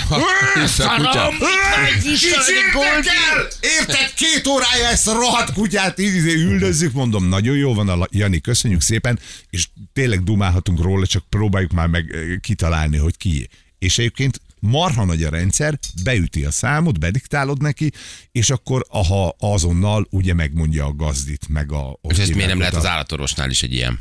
El! 3.06 3.48
Érted? 3.60 4.14
Két 4.16 4.48
órája 4.48 4.88
ezt 4.88 5.08
a 5.08 5.14
rohadt 5.14 5.54
kutyát 5.54 6.00
így 6.00 6.26
üldözzük, 6.26 6.94
mondom, 6.94 7.28
nagyon 7.28 7.56
jó 7.56 7.74
van 7.74 7.90
a 7.90 8.08
Jani, 8.12 8.42
köszönjük 8.42 8.82
szépen, 8.82 9.20
és 9.50 9.68
tényleg 9.94 10.24
dumálhatunk 10.24 10.82
róla, 10.82 11.06
csak 11.06 11.24
próbáljuk 11.30 11.72
már 11.72 11.88
meg 11.88 12.16
eh, 12.16 12.38
kitalálni, 12.42 12.98
hogy 12.98 13.18
ki. 13.18 13.50
És 13.80 13.98
egyébként 13.98 14.42
marha 14.60 15.06
nagy 15.06 15.24
a 15.24 15.30
rendszer, 15.30 15.80
beüti 16.04 16.46
a 16.46 16.52
számot, 16.52 17.00
bediktálod 17.00 17.62
neki, 17.62 17.92
és 18.32 18.50
akkor 18.50 18.86
aha, 18.90 19.36
azonnal 19.40 20.08
ugye 20.10 20.34
megmondja 20.34 20.86
a 20.86 20.94
gazdit, 20.94 21.48
meg 21.50 21.72
a... 21.72 22.00
És 22.02 22.18
ezt 22.18 22.34
miért 22.34 22.50
nem 22.50 22.60
lehet 22.60 22.76
az 22.76 22.86
állatorvosnál 22.86 23.50
is 23.50 23.64
egy 23.64 23.74
ilyen? 23.74 24.00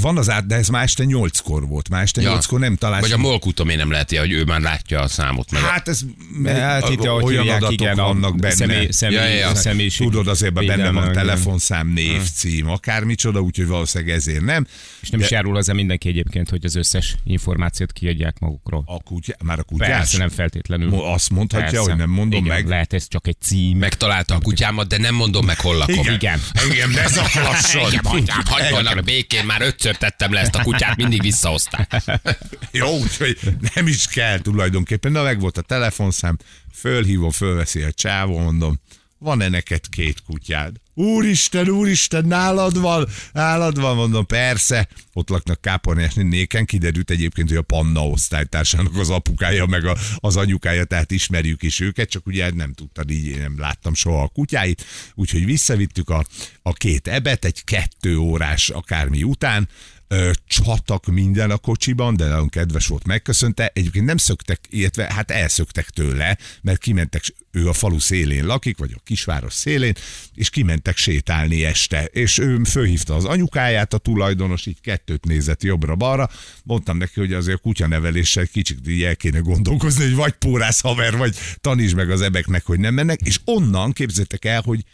Van 0.00 0.16
az 0.18 0.30
át, 0.30 0.46
de 0.46 0.54
ez 0.54 0.68
már 0.68 0.82
este 0.82 1.04
nyolckor 1.04 1.66
volt, 1.68 1.88
már 1.88 2.02
este 2.02 2.20
nyolckor 2.22 2.60
nem 2.60 2.76
találsz. 2.76 3.00
Vagy 3.00 3.12
a 3.12 3.16
molkutom 3.16 3.66
miért 3.66 3.80
nem 3.80 3.90
lehet 3.90 4.16
hogy 4.16 4.32
ő 4.32 4.44
már 4.44 4.60
látja 4.60 5.00
a 5.00 5.08
számot 5.08 5.50
meg. 5.50 5.62
a- 5.62 5.66
Hát 5.66 5.88
ez 5.88 6.00
Hát 6.46 6.88
itt, 6.88 7.04
ahogy 7.04 7.22
olyan 7.24 7.40
hívják, 7.42 7.56
adatok 7.56 7.80
igen, 7.80 7.98
a 7.98 8.02
vannak 8.02 8.36
benne. 8.36 8.54
személy, 8.54 8.90
személy, 8.90 9.16
Ja, 9.18 9.24
ja, 9.24 9.34
ja. 9.36 9.54
személyiség. 9.54 10.06
Tudod, 10.06 10.28
azért 10.28 10.52
benne 10.52 10.74
védelme, 10.76 11.00
van 11.00 11.12
telefonszám, 11.12 11.88
név, 11.88 12.22
cím, 12.34 12.68
akármicsoda, 12.68 13.40
úgyhogy 13.40 13.66
valószínűleg 13.66 14.14
ezért 14.14 14.44
nem. 14.44 14.66
És 15.00 15.10
nem 15.10 15.20
De 15.20 15.26
is 15.26 15.32
járul 15.32 15.54
hozzá 15.54 15.72
mindenki 15.72 16.08
egyébként, 16.08 16.48
hogy 16.50 16.64
az 16.64 16.74
összes 16.74 17.14
információt 17.24 17.92
kiadják 17.92 18.38
magukról. 18.38 18.82
a 18.86 19.02
kutya, 19.02 19.34
már 19.44 19.58
a 19.58 19.62
kutyás? 19.62 19.88
Persze, 19.88 20.18
nem 20.18 20.28
feltétlenül. 20.28 20.94
Azt 20.94 21.30
mondhatja, 21.30 21.66
Persze. 21.70 21.90
hogy 21.90 21.96
nem 21.98 22.10
mondom 22.10 22.44
Igen, 22.44 22.54
meg. 22.56 22.68
Lehet 22.68 22.92
ez 22.92 23.08
csak 23.08 23.26
egy 23.26 23.36
cím. 23.40 23.78
Megtalálta 23.78 24.34
a 24.34 24.38
kutyámat, 24.40 24.88
de 24.88 24.98
nem 24.98 25.14
mondom 25.14 25.44
meg, 25.44 25.60
hol 25.60 25.76
lakom. 25.76 26.06
Igen. 26.14 26.40
Engem 26.52 26.90
ne 26.90 27.06
zaklasson. 27.06 27.82
Engem 27.84 28.02
hagyjanak 28.44 29.04
békén, 29.04 29.44
már 29.44 29.62
ötször 29.70 29.96
tettem 29.96 30.32
le 30.32 30.40
ezt 30.40 30.54
a 30.54 30.62
kutyát, 30.62 30.96
mindig 30.96 31.22
visszahozták. 31.22 32.02
Jó, 32.72 32.98
úgyhogy 32.98 33.38
nem 33.74 33.86
is 33.86 34.06
kell 34.06 34.38
tulajdonképpen. 34.38 35.12
Na, 35.12 35.22
meg 35.22 35.40
volt 35.40 35.58
a 35.58 35.62
telefonszám, 35.62 36.36
fölhívom, 36.72 37.30
fölveszi 37.30 37.82
a 37.82 37.92
csávó, 37.92 38.38
mondom, 38.38 38.80
van-e 39.20 39.48
neked 39.48 39.88
két 39.88 40.22
kutyád? 40.26 40.76
Úristen, 40.94 41.68
úristen, 41.68 42.24
nálad 42.24 42.80
van, 42.80 43.08
nálad 43.32 43.80
van, 43.80 43.96
mondom, 43.96 44.26
persze. 44.26 44.88
Ott 45.12 45.28
laknak 45.28 45.60
Kápornás 45.60 46.14
néken, 46.14 46.64
kiderült 46.64 47.10
egyébként, 47.10 47.48
hogy 47.48 47.56
a 47.56 47.62
Panna 47.62 48.06
osztálytársának 48.06 48.96
az 48.96 49.10
apukája, 49.10 49.66
meg 49.66 49.84
a, 49.84 49.96
az 50.16 50.36
anyukája, 50.36 50.84
tehát 50.84 51.10
ismerjük 51.10 51.62
is 51.62 51.80
őket, 51.80 52.08
csak 52.08 52.26
ugye 52.26 52.50
nem 52.50 52.72
tudtad, 52.72 53.10
így 53.10 53.26
én 53.26 53.38
nem 53.38 53.58
láttam 53.58 53.94
soha 53.94 54.22
a 54.22 54.28
kutyáit, 54.28 54.84
úgyhogy 55.14 55.44
visszavittük 55.44 56.10
a, 56.10 56.24
a 56.62 56.72
két 56.72 57.08
ebet 57.08 57.44
egy 57.44 57.64
kettő 57.64 58.16
órás 58.16 58.68
akármi 58.68 59.22
után, 59.22 59.68
ö, 60.14 60.30
csatak 60.46 61.06
minden 61.06 61.50
a 61.50 61.56
kocsiban, 61.56 62.16
de 62.16 62.28
nagyon 62.28 62.48
kedves 62.48 62.86
volt, 62.86 63.06
megköszönte. 63.06 63.70
Egyébként 63.74 64.04
nem 64.04 64.16
szöktek, 64.16 64.60
illetve 64.68 65.12
hát 65.12 65.30
elszöktek 65.30 65.90
tőle, 65.90 66.38
mert 66.62 66.78
kimentek, 66.78 67.22
ő 67.50 67.68
a 67.68 67.72
falu 67.72 67.98
szélén 67.98 68.46
lakik, 68.46 68.78
vagy 68.78 68.92
a 68.96 69.00
kisváros 69.04 69.52
szélén, 69.52 69.94
és 70.34 70.50
kimentek 70.50 70.96
sétálni 70.96 71.64
este. 71.64 72.04
És 72.04 72.38
ő 72.38 72.60
fölhívta 72.64 73.14
az 73.14 73.24
anyukáját, 73.24 73.94
a 73.94 73.98
tulajdonos, 73.98 74.66
így 74.66 74.80
kettőt 74.80 75.24
nézett 75.24 75.62
jobbra-balra. 75.62 76.30
Mondtam 76.64 76.96
neki, 76.96 77.20
hogy 77.20 77.32
azért 77.32 77.58
a 77.58 77.60
kutyaneveléssel 77.60 78.46
kicsit 78.46 78.88
így 78.88 79.02
el 79.02 79.16
kéne 79.16 79.38
gondolkozni, 79.38 80.04
hogy 80.04 80.14
vagy 80.14 80.32
pórász 80.32 80.80
haver, 80.80 81.16
vagy 81.16 81.36
tanítsd 81.60 81.96
meg 81.96 82.10
az 82.10 82.20
ebeknek, 82.20 82.64
hogy 82.64 82.80
nem 82.80 82.94
mennek. 82.94 83.20
És 83.20 83.40
onnan 83.44 83.92
képzeljétek 83.92 84.44
el, 84.44 84.62
hogy 84.62 84.84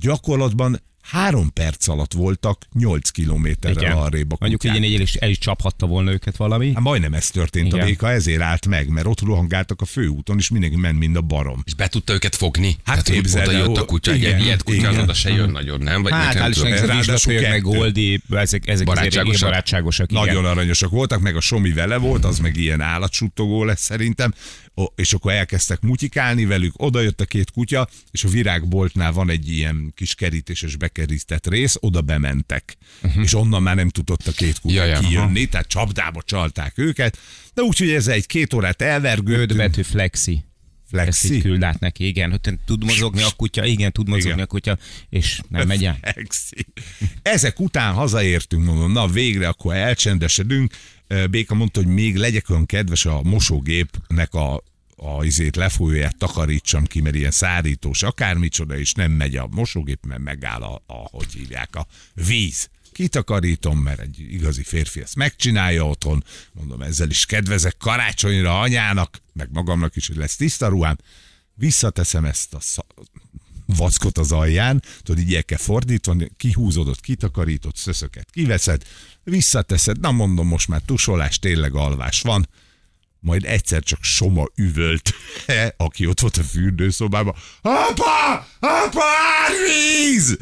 gyakorlatban 0.00 0.80
három 1.02 1.52
perc 1.52 1.88
alatt 1.88 2.12
voltak 2.12 2.66
8 2.72 3.10
kilométerrel 3.10 3.98
arrébb 3.98 4.32
a 4.32 4.36
Mondjuk 4.40 4.60
kutyák. 4.60 4.84
így 4.84 4.94
el 4.94 5.00
is, 5.00 5.14
el 5.14 5.30
is 5.30 5.38
csaphatta 5.38 5.86
volna 5.86 6.12
őket 6.12 6.36
valami. 6.36 6.72
Hát 6.74 6.82
majdnem 6.82 7.14
ez 7.14 7.30
történt 7.30 7.66
Igen. 7.66 7.80
a 7.80 7.84
béka, 7.84 8.10
ezért 8.10 8.40
állt 8.40 8.66
meg, 8.66 8.88
mert 8.88 9.06
ott 9.06 9.20
rohangáltak 9.20 9.80
a 9.80 9.84
főúton, 9.84 10.38
és 10.38 10.48
mindenki 10.48 10.76
ment, 10.76 10.98
mind 10.98 11.16
a 11.16 11.20
barom. 11.20 11.62
És 11.64 11.74
be 11.74 11.88
tudta 11.88 12.12
őket 12.12 12.36
fogni? 12.36 12.76
Hát 12.84 13.06
hogy 13.08 13.14
képzeld 13.14 13.48
oda 13.48 13.56
el, 13.56 13.62
jött 13.64 13.76
a 13.76 13.84
kutya, 13.84 14.10
egy 14.12 14.18
igen, 14.18 14.40
ilyet 14.40 14.62
kutya, 14.62 14.76
igen. 14.76 14.98
oda 15.00 15.14
se 15.14 15.30
jön 15.30 15.50
nagyon, 15.50 15.80
nem? 15.80 16.02
Vagy 16.02 16.12
Hát, 16.12 16.34
nekem 16.34 16.50
hál' 16.50 16.54
tudom. 16.54 16.72
Ráadásul 16.72 17.40
meg. 17.40 17.62
Goldi, 17.62 18.22
ezek, 18.30 18.68
ezek 18.68 18.86
Barátságosak? 18.86 19.48
barátságosak. 19.48 20.10
igen. 20.10 20.24
Nagyon 20.24 20.44
aranyosak 20.44 20.90
voltak, 20.90 21.20
meg 21.20 21.36
a 21.36 21.40
Somi 21.40 21.72
vele 21.72 21.96
volt, 21.96 22.24
az 22.24 22.38
meg 22.38 22.56
ilyen 22.56 22.80
állatsuttogó 22.80 23.64
lesz 23.64 23.82
szerintem, 23.82 24.34
Ó, 24.76 24.84
és 24.94 25.12
akkor 25.12 25.32
elkezdtek 25.32 25.80
mutyikálni 25.80 26.44
velük, 26.44 26.72
oda 26.76 27.00
jött 27.00 27.20
a 27.20 27.24
két 27.24 27.50
kutya, 27.50 27.88
és 28.10 28.24
a 28.24 28.28
virágboltnál 28.28 29.12
van 29.12 29.30
egy 29.30 29.48
ilyen 29.50 29.92
kis 29.96 30.14
kerítéses 30.14 30.76
bekerített 31.00 31.46
rész, 31.46 31.76
oda 31.80 32.00
bementek, 32.00 32.76
uh-huh. 33.02 33.22
és 33.22 33.34
onnan 33.34 33.62
már 33.62 33.76
nem 33.76 33.88
tudott 33.88 34.26
a 34.26 34.32
két 34.32 34.60
kutya 34.60 34.74
Ja, 34.74 34.84
ja, 34.84 34.98
kijönni, 34.98 35.46
tehát 35.46 35.66
csapdába 35.66 36.22
csalták 36.22 36.78
őket, 36.78 37.18
de 37.54 37.62
úgyhogy 37.62 37.90
ez 37.90 38.08
egy 38.08 38.26
két 38.26 38.54
órát 38.54 38.82
elvergődtünk. 38.82 39.60
betű 39.60 39.82
flexi. 39.82 40.44
Ezt 40.92 41.02
Flexi? 41.02 41.34
így 41.34 41.42
küld 41.42 41.62
át 41.62 41.80
neki, 41.80 42.06
igen. 42.06 42.30
Hogy 42.30 42.58
tud 42.64 42.84
mozogni 42.84 43.22
a 43.22 43.30
kutya, 43.36 43.64
igen, 43.64 43.92
tud 43.92 44.08
mozogni 44.08 44.30
Igen. 44.30 44.44
a 44.44 44.46
kutya, 44.46 44.78
és 45.08 45.40
nem 45.48 45.66
megy 45.66 45.84
el. 45.84 45.98
Flexi. 46.02 46.66
Ezek 47.22 47.60
után 47.60 47.94
hazaértünk, 47.94 48.64
mondom, 48.64 48.92
na 48.92 49.06
végre 49.06 49.48
akkor 49.48 49.74
elcsendesedünk. 49.74 50.72
Béka 51.30 51.54
mondta, 51.54 51.82
hogy 51.82 51.92
még 51.92 52.16
legyek 52.16 52.50
olyan 52.50 52.66
kedves 52.66 53.06
a 53.06 53.22
mosógépnek 53.22 54.34
a 54.34 54.62
a 55.02 55.24
izét 55.24 55.56
lefolyóját 55.56 56.16
takarítsam 56.16 56.84
ki, 56.84 57.00
mert 57.00 57.14
ilyen 57.14 57.30
szárítós 57.30 58.02
akármicsoda, 58.02 58.78
és 58.78 58.92
nem 58.92 59.12
megy 59.12 59.36
a 59.36 59.46
mosógép, 59.50 60.06
mert 60.06 60.20
megáll 60.20 60.62
a, 60.62 60.82
a 60.86 61.08
hogy 61.10 61.32
hívják, 61.32 61.76
a 61.76 61.86
víz. 62.14 62.68
Kitakarítom, 62.92 63.78
mert 63.78 64.00
egy 64.00 64.18
igazi 64.18 64.62
férfi 64.62 65.00
ezt 65.00 65.16
megcsinálja 65.16 65.86
otthon. 65.86 66.24
Mondom, 66.52 66.82
ezzel 66.82 67.10
is 67.10 67.26
kedvezek 67.26 67.76
karácsonyra 67.76 68.60
anyának, 68.60 69.22
meg 69.32 69.48
magamnak 69.52 69.96
is, 69.96 70.06
hogy 70.06 70.16
lesz 70.16 70.36
tiszta 70.36 70.68
ruhám. 70.68 70.96
Visszateszem 71.54 72.24
ezt 72.24 72.54
a 72.54 72.60
szak 72.60 72.86
vackot 73.76 74.18
az 74.18 74.32
alján, 74.32 74.82
tudod, 75.02 75.22
így 75.22 75.34
el 75.34 75.44
kell 75.44 75.58
fordítani, 75.58 76.30
kihúzodott, 76.36 77.00
kitakarított 77.00 77.76
szöszöket 77.76 78.30
kiveszed, 78.30 78.82
visszateszed, 79.24 80.00
na 80.00 80.10
mondom, 80.10 80.46
most 80.46 80.68
már 80.68 80.80
tusolás, 80.80 81.38
tényleg 81.38 81.74
alvás 81.74 82.20
van, 82.20 82.48
majd 83.20 83.44
egyszer 83.44 83.82
csak 83.82 84.02
Soma 84.02 84.46
üvölt, 84.54 85.14
aki 85.76 86.06
ott 86.06 86.20
volt 86.20 86.36
a 86.36 86.42
fürdőszobában, 86.42 87.34
apa, 87.62 88.46
apa, 88.60 89.02
árvíz! 89.44 90.38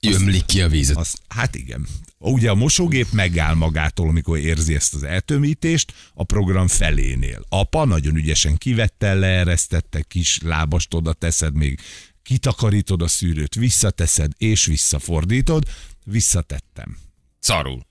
Ömlik 0.00 0.44
ki 0.44 0.62
a 0.62 0.68
víz. 0.68 0.96
Az, 0.96 1.14
hát 1.28 1.54
igen. 1.54 1.86
Ugye 2.18 2.50
a 2.50 2.54
mosógép 2.54 3.06
megáll 3.12 3.54
magától, 3.54 4.08
amikor 4.08 4.38
érzi 4.38 4.74
ezt 4.74 4.94
az 4.94 5.02
eltömítést, 5.02 5.92
a 6.14 6.24
program 6.24 6.68
felénél. 6.68 7.44
Apa 7.48 7.84
nagyon 7.84 8.16
ügyesen 8.16 8.56
kivette, 8.56 9.14
leeresztette, 9.14 10.02
kis 10.02 10.38
lábast 10.42 10.94
oda 10.94 11.12
teszed 11.12 11.54
még, 11.54 11.80
kitakarítod 12.22 13.02
a 13.02 13.08
szűrőt, 13.08 13.54
visszateszed 13.54 14.32
és 14.36 14.64
visszafordítod, 14.64 15.64
visszatettem. 16.04 16.96
Szarul. 17.38 17.86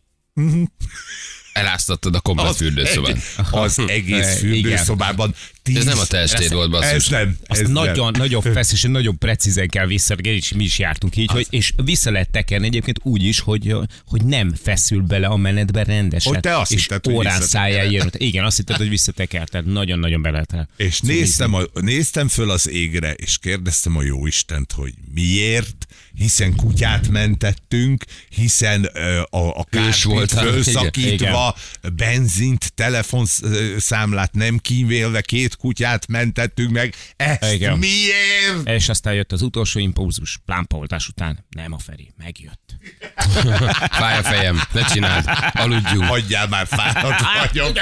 Eláztattad 1.58 2.16
a 2.16 2.20
komplet 2.20 2.56
fürdőszobát. 2.56 3.16
egy- 3.16 3.46
az 3.52 3.80
egész 3.88 4.08
Igen. 4.08 4.38
fürdőszobában. 4.38 5.36
Tíz, 5.64 5.76
Ez 5.78 5.86
nem 5.86 6.00
a 6.00 6.06
te 6.06 6.18
estéd 6.18 6.54
volt, 6.54 6.70
basszus. 6.70 6.92
Ez 6.92 7.08
nem. 7.08 7.38
Azt 7.48 7.62
ez 7.62 7.70
nagyon, 7.70 8.12
nem. 8.12 8.22
nagyon 8.22 8.42
feszesen, 8.42 8.92
nagyon 8.92 9.18
precízen 9.18 9.68
kell 9.68 9.86
visszategeni, 9.88 10.36
és 10.36 10.54
mi 10.54 10.64
is 10.64 10.80
jártunk 10.80 11.16
így, 11.18 11.32
hogy, 11.32 11.48
és 11.50 11.74
vissza 11.84 12.12
lehet 12.12 12.30
tekerni 12.30 12.66
egyébként 12.66 13.00
úgy 13.04 13.24
is, 13.24 13.40
hogy, 13.40 13.76
hogy 14.06 14.26
nem 14.26 14.54
feszül 14.64 15.02
bele 15.02 15.28
a 15.28 15.36
menetbe 15.36 15.84
rendesen. 15.84 16.34
Hogy 16.34 16.42
te 16.42 16.58
azt 16.58 16.72
és 16.72 16.82
hitted, 16.82 17.06
hogy 17.06 17.14
órán 17.14 17.42
szájáért. 17.42 18.16
Igen, 18.16 18.44
azt 18.44 18.58
hitted, 18.58 18.78
hogy 18.78 18.90
visszatekerted. 18.90 19.66
Nagyon-nagyon 19.66 20.22
bele 20.22 20.46
lehet. 20.50 20.70
És 20.78 21.00
néztem, 21.00 21.54
a, 21.54 21.62
néztem 21.74 22.28
föl 22.28 22.50
az 22.50 22.70
égre, 22.70 23.14
és 23.14 23.38
kérdeztem 23.38 23.98
a 23.98 24.04
jóistent, 24.04 24.72
hogy 24.72 24.94
miért, 25.14 25.88
hiszen 26.18 26.56
kutyát 26.56 27.08
mentettünk, 27.08 28.04
hiszen 28.30 28.90
ö, 28.94 29.22
a, 29.30 29.60
a 29.60 29.64
kárpit 29.70 30.32
fölszakítva, 30.32 31.56
benzint, 31.96 32.74
telefonszámlát 32.74 34.34
nem 34.34 34.58
kímélve, 34.58 35.22
két 35.22 35.56
kutyát 35.56 36.08
mentettünk 36.08 36.72
meg. 36.72 36.96
Ezt 37.16 37.54
Igen. 37.54 37.78
miért? 37.78 38.68
És 38.70 38.90
aztán 38.90 39.14
jött 39.14 39.32
az 39.32 39.42
utolsó 39.42 39.80
impulzus, 39.80 40.40
plámpaoltás 40.46 41.08
után. 41.08 41.46
Nem 41.50 41.74
a 41.74 41.78
Feri, 41.78 42.14
megjött. 42.18 42.67
Fáj 44.00 44.18
a 44.18 44.24
fejem, 44.24 44.62
ne 44.72 44.84
csináld, 44.86 45.26
aludjunk. 45.54 46.04
Hagyjál 46.04 46.48
már 46.48 46.68
fáradt 46.68 47.24
vagyok. 47.50 47.80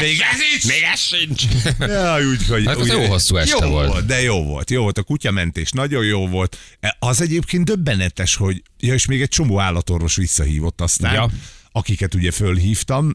Még 0.00 0.20
ez 0.32 0.38
is? 0.56 0.64
Még 0.64 0.82
ez 0.92 1.00
sincs. 1.00 1.42
Ja, 1.78 2.18
úgy, 2.18 2.46
hogy, 2.48 2.66
Hát 2.66 2.76
az 2.76 2.88
jó 2.88 3.06
hosszú 3.06 3.36
este 3.36 3.66
jó 3.66 3.70
volt. 3.70 4.06
De 4.06 4.22
jó 4.22 4.44
volt, 4.44 4.70
jó 4.70 4.82
volt. 4.82 4.98
A 4.98 5.02
kutyamentés 5.02 5.70
nagyon 5.70 6.04
jó 6.04 6.28
volt. 6.28 6.58
E, 6.80 6.96
Az 6.98 7.20
egyébként 7.20 7.64
döbbenetes, 7.64 8.36
hogy, 8.36 8.62
ja, 8.78 8.94
és 8.94 9.06
még 9.06 9.22
egy 9.22 9.28
csomó 9.28 9.60
állatorvos 9.60 10.16
visszahívott 10.16 10.80
aztán. 10.80 11.12
Ja. 11.14 11.30
Akiket 11.76 12.14
ugye 12.14 12.30
fölhívtam, 12.30 13.12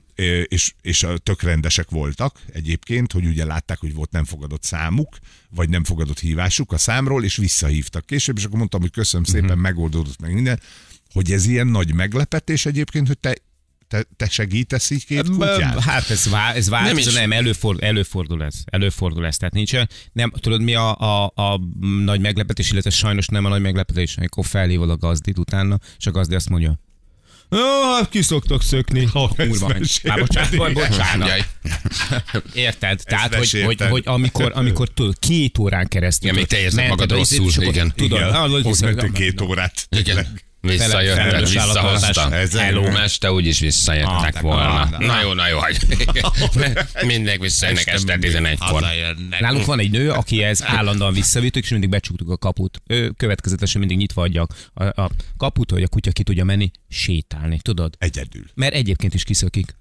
és, 0.47 0.73
és 0.81 1.05
tök 1.23 1.41
rendesek 1.41 1.89
voltak 1.89 2.39
egyébként, 2.53 3.11
hogy 3.11 3.25
ugye 3.25 3.45
látták, 3.45 3.79
hogy 3.79 3.93
volt 3.93 4.11
nem 4.11 4.23
fogadott 4.25 4.63
számuk, 4.63 5.17
vagy 5.49 5.69
nem 5.69 5.83
fogadott 5.83 6.19
hívásuk 6.19 6.71
a 6.71 6.77
számról, 6.77 7.23
és 7.23 7.35
visszahívtak 7.35 8.05
később, 8.05 8.37
és 8.37 8.43
akkor 8.43 8.57
mondtam, 8.57 8.81
hogy 8.81 8.91
köszönöm 8.91 9.25
szépen, 9.25 9.49
Mhm. 9.51 9.59
megoldódott 9.59 10.21
meg 10.21 10.33
minden, 10.33 10.59
hogy 11.13 11.31
ez 11.31 11.45
ilyen 11.45 11.67
nagy 11.67 11.93
meglepetés 11.93 12.65
egyébként, 12.65 13.07
hogy 13.07 13.17
te, 13.19 13.35
te, 13.87 14.05
te 14.15 14.29
segítesz 14.29 14.89
így 14.89 15.05
két 15.05 15.29
kutyát? 15.29 15.79
Hát 15.79 16.09
ez, 16.09 16.29
vá, 16.29 16.53
ez 16.53 16.69
változó, 16.69 16.93
Nem 16.95 17.03
nem, 17.03 17.13
is. 17.13 17.13
nem 17.13 17.31
előfordul, 17.31 17.83
előfordul 17.87 18.43
ez. 18.43 18.53
Előfordul 18.65 19.25
ez, 19.25 19.37
tehát 19.37 19.53
nincs 19.53 19.71
Nem, 20.11 20.31
tudod 20.31 20.61
mi 20.61 20.73
a, 20.75 20.97
a, 20.97 21.31
a 21.35 21.59
nagy 22.03 22.19
meglepetés, 22.19 22.71
illetve 22.71 22.89
sajnos 22.89 23.27
nem 23.27 23.45
a 23.45 23.49
nagy 23.49 23.61
meglepetés, 23.61 24.17
amikor 24.17 24.45
felhívod 24.45 24.89
a 24.89 24.97
gazdit 24.97 25.37
utána, 25.37 25.77
és 25.97 26.05
a 26.07 26.11
gazdi 26.11 26.35
azt 26.35 26.49
mondja, 26.49 26.79
Ó, 27.55 27.93
hát 27.97 28.09
ki 28.09 28.21
szoktak 28.21 28.61
szökni. 28.63 29.07
Oh, 29.13 29.29
ezt 29.37 29.49
Kurva, 29.49 29.67
Már 30.03 30.19
bocsánat, 30.19 30.53
igen. 30.53 30.73
bocsánat. 30.73 31.27
Jaj. 31.27 31.41
Érted? 32.53 33.01
Tehát, 33.03 33.35
hogy, 33.35 33.61
hogy, 33.65 33.81
hogy, 33.81 34.03
amikor, 34.05 34.51
amikor 34.55 34.89
tudod, 34.89 35.19
két 35.19 35.57
órán 35.57 35.87
keresztül. 35.87 36.29
Igen, 36.29 36.39
még 36.39 36.49
te 36.49 36.59
érzed 36.59 36.87
magad 36.87 37.11
rosszul, 37.11 37.51
igen. 37.63 37.93
Tudod, 37.95 38.19
Igen, 38.19 38.33
ah, 38.33 38.49
hogy 38.51 38.63
hogy- 38.63 39.11
két 39.11 39.41
órát. 39.41 39.87
Igen. 39.89 40.27
Visszajöttek, 40.61 41.39
visszahoztam. 41.39 42.31
Hello. 42.31 42.59
Hello. 42.59 42.85
Este 42.85 43.31
úgyis 43.31 43.59
visszajöttek 43.59 44.35
Ah, 44.35 44.41
volna. 44.41 44.81
ah, 44.81 44.99
Na 44.99 45.21
jó, 45.21 45.33
na 45.33 45.47
jó, 45.47 45.57
hagy. 45.59 45.77
Mindenki 47.05 47.41
visszajönnek 47.41 47.87
este 47.87 48.17
11-kor. 48.21 48.83
Nálunk 49.39 49.65
van 49.65 49.79
egy 49.79 49.91
nő, 49.91 50.11
aki 50.11 50.43
ez 50.43 50.63
állandóan 50.63 51.13
visszavittük, 51.13 51.63
és 51.63 51.69
mindig 51.69 51.89
becsuktuk 51.89 52.29
a 52.29 52.37
kaput. 52.37 52.81
Ő 52.87 53.09
következetesen 53.09 53.79
mindig 53.79 53.97
nyitva 53.97 54.21
adja 54.21 54.47
a, 54.73 54.83
a 55.01 55.09
kaput, 55.37 55.71
hogy 55.71 55.83
a 55.83 55.87
kutya 55.87 56.11
ki 56.11 56.23
tudja 56.23 56.43
menni, 56.43 56.71
sétálni, 56.89 57.59
tudod? 57.61 57.95
Egyedül. 57.99 58.43
Mert 58.53 58.73
egyébként 58.73 59.13
is 59.13 59.23
kiszökik. 59.23 59.79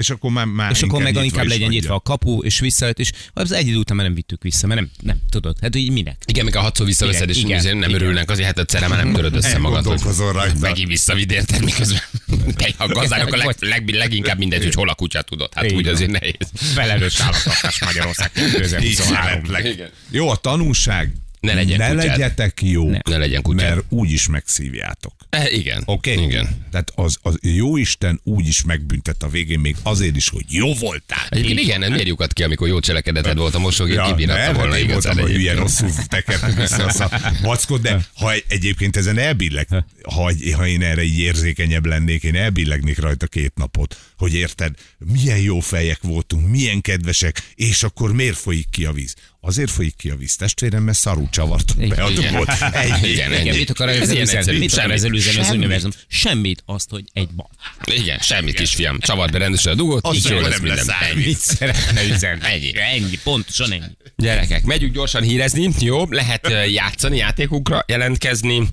És 0.00 0.10
akkor 0.10 0.30
már, 0.30 0.46
már 0.46 0.70
És 0.70 0.82
akkor 0.82 1.02
meg 1.02 1.14
inkább 1.14 1.46
legyen 1.46 1.48
hagyja. 1.48 1.68
nyitva 1.68 1.94
a 1.94 2.00
kapu, 2.00 2.42
és 2.42 2.60
visszajött, 2.60 2.98
és 2.98 3.12
az 3.32 3.52
egy 3.52 3.66
idő 3.66 3.76
után 3.76 3.96
már 3.96 4.06
nem 4.06 4.14
vittük 4.14 4.42
vissza, 4.42 4.66
mert 4.66 4.80
nem, 4.80 4.90
nem 5.02 5.16
tudod. 5.30 5.56
Hát 5.60 5.76
így 5.76 5.90
minek? 5.90 6.22
Igen, 6.26 6.44
mikor 6.44 6.60
hatszor 6.60 6.86
visszaveszed, 6.86 7.28
és 7.28 7.36
Igen, 7.36 7.60
igen, 7.60 7.76
nem 7.76 7.88
igen. 7.88 8.02
örülnek, 8.02 8.30
azért 8.30 8.46
hát 8.46 8.58
egyszer 8.58 8.88
már 8.88 9.04
nem 9.04 9.12
töröd 9.12 9.34
össze 9.34 9.58
magad. 9.58 9.76
Elgondolkozol 9.76 10.32
rajta. 10.32 10.58
Megint 10.58 10.88
visszavidd 10.88 11.32
érted, 11.32 11.64
miközben 11.64 12.00
a 12.78 12.86
gazdának 12.86 13.32
a 13.32 13.36
leg, 13.36 13.56
leg, 13.60 13.88
leginkább 13.88 14.38
mindegy, 14.38 14.62
hogy 14.62 14.74
hol 14.74 14.88
a 14.88 14.94
kutya 14.94 15.22
tudod. 15.22 15.54
Hát 15.54 15.64
Így 15.64 15.74
úgy 15.74 15.86
azért 15.88 16.10
nehéz. 16.10 16.48
Felelős 16.54 17.20
állattartás 17.20 17.80
Magyarország 17.80 18.30
2023. 18.34 18.90
Ismeretlen. 18.90 19.66
Igen. 19.66 19.90
Jó, 20.10 20.28
a 20.28 20.36
tanúság. 20.36 21.12
Ne 21.40 21.54
legyen 21.54 21.78
ne 21.78 21.88
kutyád. 21.88 22.06
legyetek 22.06 22.62
jó, 22.62 22.90
Ne 22.90 23.16
legyen 23.16 23.42
kutyád. 23.42 23.68
mert 23.68 23.84
úgy 23.88 24.10
is 24.10 24.28
megszívjátok. 24.28 25.14
E, 25.30 25.50
igen. 25.50 25.82
Oké? 25.84 26.12
Okay? 26.12 26.24
Igen. 26.24 26.66
Tehát 26.70 26.92
az, 26.94 27.18
az 27.22 27.38
jó 27.42 27.76
Isten 27.76 28.20
úgy 28.24 28.46
is 28.46 28.64
megbüntet 28.64 29.22
a 29.22 29.28
végén, 29.28 29.60
még 29.60 29.76
azért 29.82 30.16
is, 30.16 30.28
hogy 30.28 30.44
jó 30.48 30.74
voltál. 30.74 31.26
Egyébként 31.28 31.58
igen, 31.58 31.80
nem 31.80 31.94
lyukat 31.94 32.32
ki, 32.32 32.42
amikor 32.42 32.68
jó 32.68 32.80
cselekedeted 32.80 33.36
volt 33.36 33.54
a 33.54 33.58
mosógép, 33.58 33.94
ja, 33.94 34.04
kibíratta 34.04 34.52
volna 34.52 34.78
én 34.78 34.86
voltam, 34.86 35.18
hogy 35.18 35.30
egyébként. 35.30 35.48
hülye 35.48 35.60
rosszul 35.60 35.90
tekertük 36.08 36.56
vissza 36.56 36.84
a 37.04 37.32
vackot, 37.42 37.80
de 37.80 38.06
ha 38.14 38.32
egyébként 38.48 38.96
ezen 38.96 39.18
elbilleg, 39.18 39.68
ha, 40.02 40.32
ha 40.56 40.66
én 40.66 40.82
erre 40.82 41.02
így 41.02 41.18
érzékenyebb 41.18 41.86
lennék, 41.86 42.22
én 42.22 42.34
elbillegnék 42.34 42.98
rajta 42.98 43.26
két 43.26 43.52
napot, 43.54 43.96
hogy 44.16 44.34
érted, 44.34 44.74
milyen 44.98 45.38
jó 45.38 45.60
fejek 45.60 45.98
voltunk, 46.02 46.48
milyen 46.48 46.80
kedvesek, 46.80 47.52
és 47.54 47.82
akkor 47.82 48.12
miért 48.12 48.36
folyik 48.36 48.70
ki 48.70 48.84
a 48.84 48.92
víz? 48.92 49.14
Azért 49.42 49.70
folyik 49.70 49.96
ki 49.96 50.10
a 50.10 50.16
víz, 50.16 50.36
testvérem, 50.36 50.82
mert 50.82 50.98
szarú 50.98 51.28
csavartok 51.30 51.86
be 51.86 52.02
a 52.02 52.10
dugót. 52.10 52.48
Ennyi. 52.72 53.08
Igen, 53.08 53.32
ennyi. 53.32 53.50
mit 53.50 53.70
akar 53.70 53.88
Ez 53.88 54.10
egyszerű. 54.10 54.58
Mit 54.58 54.72
akar 54.72 54.90
az 54.90 55.04
univerzum? 55.50 55.90
Semmit, 56.08 56.62
azt, 56.66 56.90
hogy 56.90 57.04
egy 57.12 57.28
bal. 57.28 57.50
Igen, 57.84 58.18
semmit 58.18 58.54
kisfiam. 58.54 58.98
Csavard 58.98 59.32
be 59.32 59.38
rendesen 59.38 59.72
a 59.72 59.76
dugót, 59.76 60.06
Azt 60.06 60.16
így 60.16 60.24
jó 60.24 60.30
mondja, 60.30 60.48
lesz 60.50 60.60
minden. 60.60 60.76
lesz 60.86 60.96
árvíz. 61.02 61.16
Ennyi. 61.16 61.26
Mit 61.26 61.38
szeretne 61.38 62.04
üzenni? 62.04 62.40
Ennyi. 62.42 62.72
Ennyi, 62.76 63.18
pontosan 63.22 63.72
ennyi. 63.72 63.84
Gyerekek, 64.16 64.64
megyünk 64.64 64.94
gyorsan 64.94 65.22
hírezni, 65.22 65.68
jó? 65.78 66.04
Lehet 66.10 66.48
játszani, 66.70 67.16
játékunkra 67.16 67.84
jelentkezni. 67.86 68.68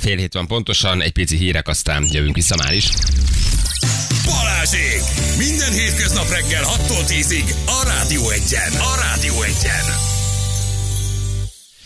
Fél 0.00 0.16
hét 0.16 0.32
van 0.32 0.46
pontosan, 0.46 1.02
egy 1.02 1.12
pici 1.12 1.36
hírek, 1.36 1.68
aztán 1.68 2.08
jövünk 2.12 2.34
vissza 2.34 2.56
már 2.56 2.74
is. 2.74 2.88
Balázsék! 4.62 5.02
Minden 5.38 5.72
hétköznap 5.72 6.28
reggel 6.28 6.62
6-tól 6.64 7.04
10-ig 7.06 7.54
a 7.66 7.84
Rádió 7.86 8.30
Egyen. 8.30 8.72
A 8.72 8.94
Rádió 9.00 9.42
Egyen. 9.42 9.84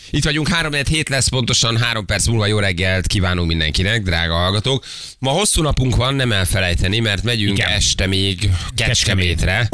Itt 0.09 0.23
vagyunk, 0.23 0.47
3 0.47 0.73
hét 0.73 1.09
lesz, 1.09 1.27
pontosan 1.27 1.77
3 1.77 2.05
perc 2.05 2.27
múlva 2.27 2.45
jó 2.45 2.59
reggelt 2.59 3.07
kívánunk 3.07 3.47
mindenkinek, 3.47 4.01
drága 4.01 4.33
hallgatók. 4.33 4.85
Ma 5.19 5.31
hosszú 5.31 5.61
napunk 5.61 5.95
van, 5.95 6.15
nem 6.15 6.31
elfelejteni, 6.31 6.99
mert 6.99 7.23
megyünk 7.23 7.57
Igen. 7.57 7.69
este 7.69 8.07
még 8.07 8.49
Kecskemétre. 8.75 9.69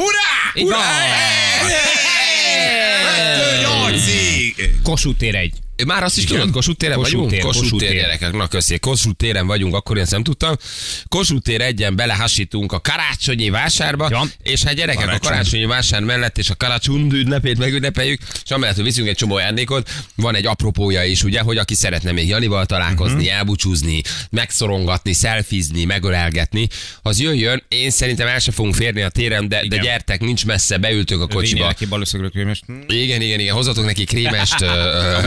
Kettő 3.16 3.60
nyolcig! 3.60 4.70
Kossuth 4.82 5.18
tér 5.18 5.34
egy. 5.34 5.63
Már 5.86 6.02
azt 6.02 6.18
is 6.18 6.24
tudod, 6.24 6.50
Kossuth 6.50 6.78
téren 6.78 6.96
Kossuth 6.96 7.14
vagyunk? 7.14 7.30
tér, 7.32 7.40
Kossuth 7.40 7.70
Kossuth 7.70 7.84
tér, 7.84 8.00
gyerekek, 8.00 8.32
na 8.32 8.46
köszi. 8.46 8.78
Kossuth 8.78 9.16
téren 9.16 9.46
vagyunk, 9.46 9.74
akkor 9.74 9.96
én 9.96 10.02
ezt 10.02 10.10
nem 10.12 10.22
tudtam. 10.22 10.56
Kossuth 11.08 11.42
tér 11.44 11.60
egyen 11.60 11.96
belehasítunk 11.96 12.72
a 12.72 12.80
karácsonyi 12.80 13.50
vásárba, 13.50 14.08
Ja. 14.10 14.22
és 14.42 14.62
hát 14.62 14.74
gyerekek, 14.74 15.02
a 15.02 15.04
Karácsony. 15.04 15.30
karácsonyi 15.30 15.64
vásár 15.64 16.02
mellett 16.02 16.38
és 16.38 16.50
a 16.50 16.54
karácsony 16.54 17.08
ünnepét 17.12 17.58
megünnepeljük, 17.58 18.20
és 18.44 18.50
amellett, 18.50 18.74
hogy 18.76 18.84
viszünk 18.84 19.08
egy 19.08 19.16
csomó 19.16 19.34
ajándékot, 19.34 19.90
van 20.16 20.34
egy 20.34 20.46
apropója 20.46 21.04
is, 21.04 21.22
ugye, 21.22 21.40
hogy 21.40 21.56
aki 21.58 21.74
szeretne 21.74 22.12
még 22.12 22.28
Janival 22.28 22.66
találkozni, 22.66 23.16
uh-huh. 23.22 23.34
elbúcsúzni, 23.36 24.02
megszorongatni, 24.30 25.12
szelfizni, 25.12 25.84
megölelgetni, 25.84 26.68
az 27.02 27.20
jöjjön. 27.20 27.62
Én 27.68 27.90
szerintem 27.90 28.26
el 28.26 28.38
sem 28.38 28.54
fogunk 28.54 28.74
férni 28.74 29.02
a 29.02 29.08
téren, 29.08 29.48
de, 29.48 29.66
de 29.66 29.76
gyertek, 29.76 30.20
nincs 30.20 30.46
messze, 30.46 30.76
beültök 30.76 31.20
a 31.20 31.26
kocsiba. 31.26 31.66
neki 31.66 31.86
balőszögről 31.86 32.30
krémest. 32.30 32.64
Igen, 32.86 33.20
igen, 33.20 33.40
igen, 33.40 33.54
hozatok 33.54 33.84
neki 33.84 34.04
krémest. 34.04 34.60
ö, 34.62 34.66
ö, 34.66 35.18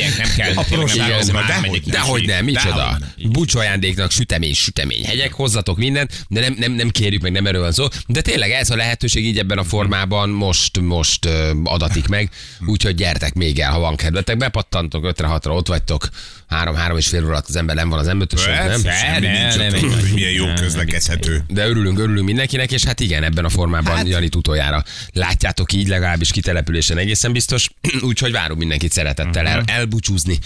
Átmegyek, 0.00 0.16
nem 0.16 0.30
kell. 0.36 0.52
Apróságokra, 0.54 1.24
nem 1.24 1.34
kell, 1.34 1.46
de 1.46 1.52
átmegyek, 1.52 1.82
hogy- 1.82 1.92
de 1.92 1.98
hogy 2.00 2.26
nem, 2.26 2.44
micsoda. 2.44 2.74
Dehogy 2.76 3.28
Búcsú 3.30 3.58
ajándéknak 3.58 4.10
sütemény, 4.10 4.54
sütemény 4.54 5.04
hegyek, 5.04 5.32
hozzatok 5.32 5.76
mindent, 5.76 6.24
de 6.28 6.40
nem, 6.40 6.54
nem, 6.58 6.72
nem 6.72 6.90
kérjük 6.90 7.22
meg, 7.22 7.32
nem 7.32 7.46
erről 7.46 7.60
van 7.60 7.72
szó. 7.72 7.86
De 8.06 8.20
tényleg 8.20 8.50
ez 8.50 8.70
a 8.70 8.76
lehetőség 8.76 9.24
így 9.24 9.38
ebben 9.38 9.58
a 9.58 9.64
formában 9.64 10.28
most, 10.28 10.80
most 10.80 11.28
adatik 11.64 12.08
meg, 12.08 12.30
úgyhogy 12.66 12.94
gyertek 12.94 13.34
még 13.34 13.58
el, 13.58 13.70
ha 13.72 13.78
van 13.78 13.96
kedvetek, 13.96 14.36
bepattantok 14.36 15.04
5 15.04 15.20
6 15.20 15.46
ott 15.46 15.68
vagytok, 15.68 16.08
három, 16.48 16.74
három 16.74 16.96
és 16.96 17.06
fél 17.08 17.22
óra 17.24 17.30
alatt 17.32 17.48
az 17.48 17.56
ember 17.56 17.76
nem 17.76 17.88
van 17.88 17.98
az 17.98 18.06
nem? 18.06 18.18
Persze, 18.18 18.92
semmi 18.92 19.26
nincs 19.26 19.56
ne, 19.56 19.66
ott, 19.66 19.72
ne, 19.72 19.78
hogy 19.78 20.02
ne, 20.04 20.12
milyen 20.12 20.30
jó 20.32 20.46
közlekedhető. 20.54 21.44
De 21.48 21.66
örülünk, 21.68 21.98
örülünk 21.98 22.26
mindenkinek, 22.26 22.72
és 22.72 22.84
hát 22.84 23.00
igen, 23.00 23.22
ebben 23.22 23.44
a 23.44 23.48
formában 23.48 23.96
hát, 23.96 24.08
Janit 24.08 24.34
utoljára 24.34 24.84
látjátok 25.12 25.72
így, 25.72 25.88
legalábbis 25.88 26.30
kitelepülésen 26.30 26.98
egészen 26.98 27.32
biztos, 27.32 27.68
úgyhogy 28.00 28.32
várunk 28.32 28.58
mindenkit 28.58 28.92
szeretettel. 28.92 29.46
El, 29.46 29.62
elbúcsúzni, 29.82 30.38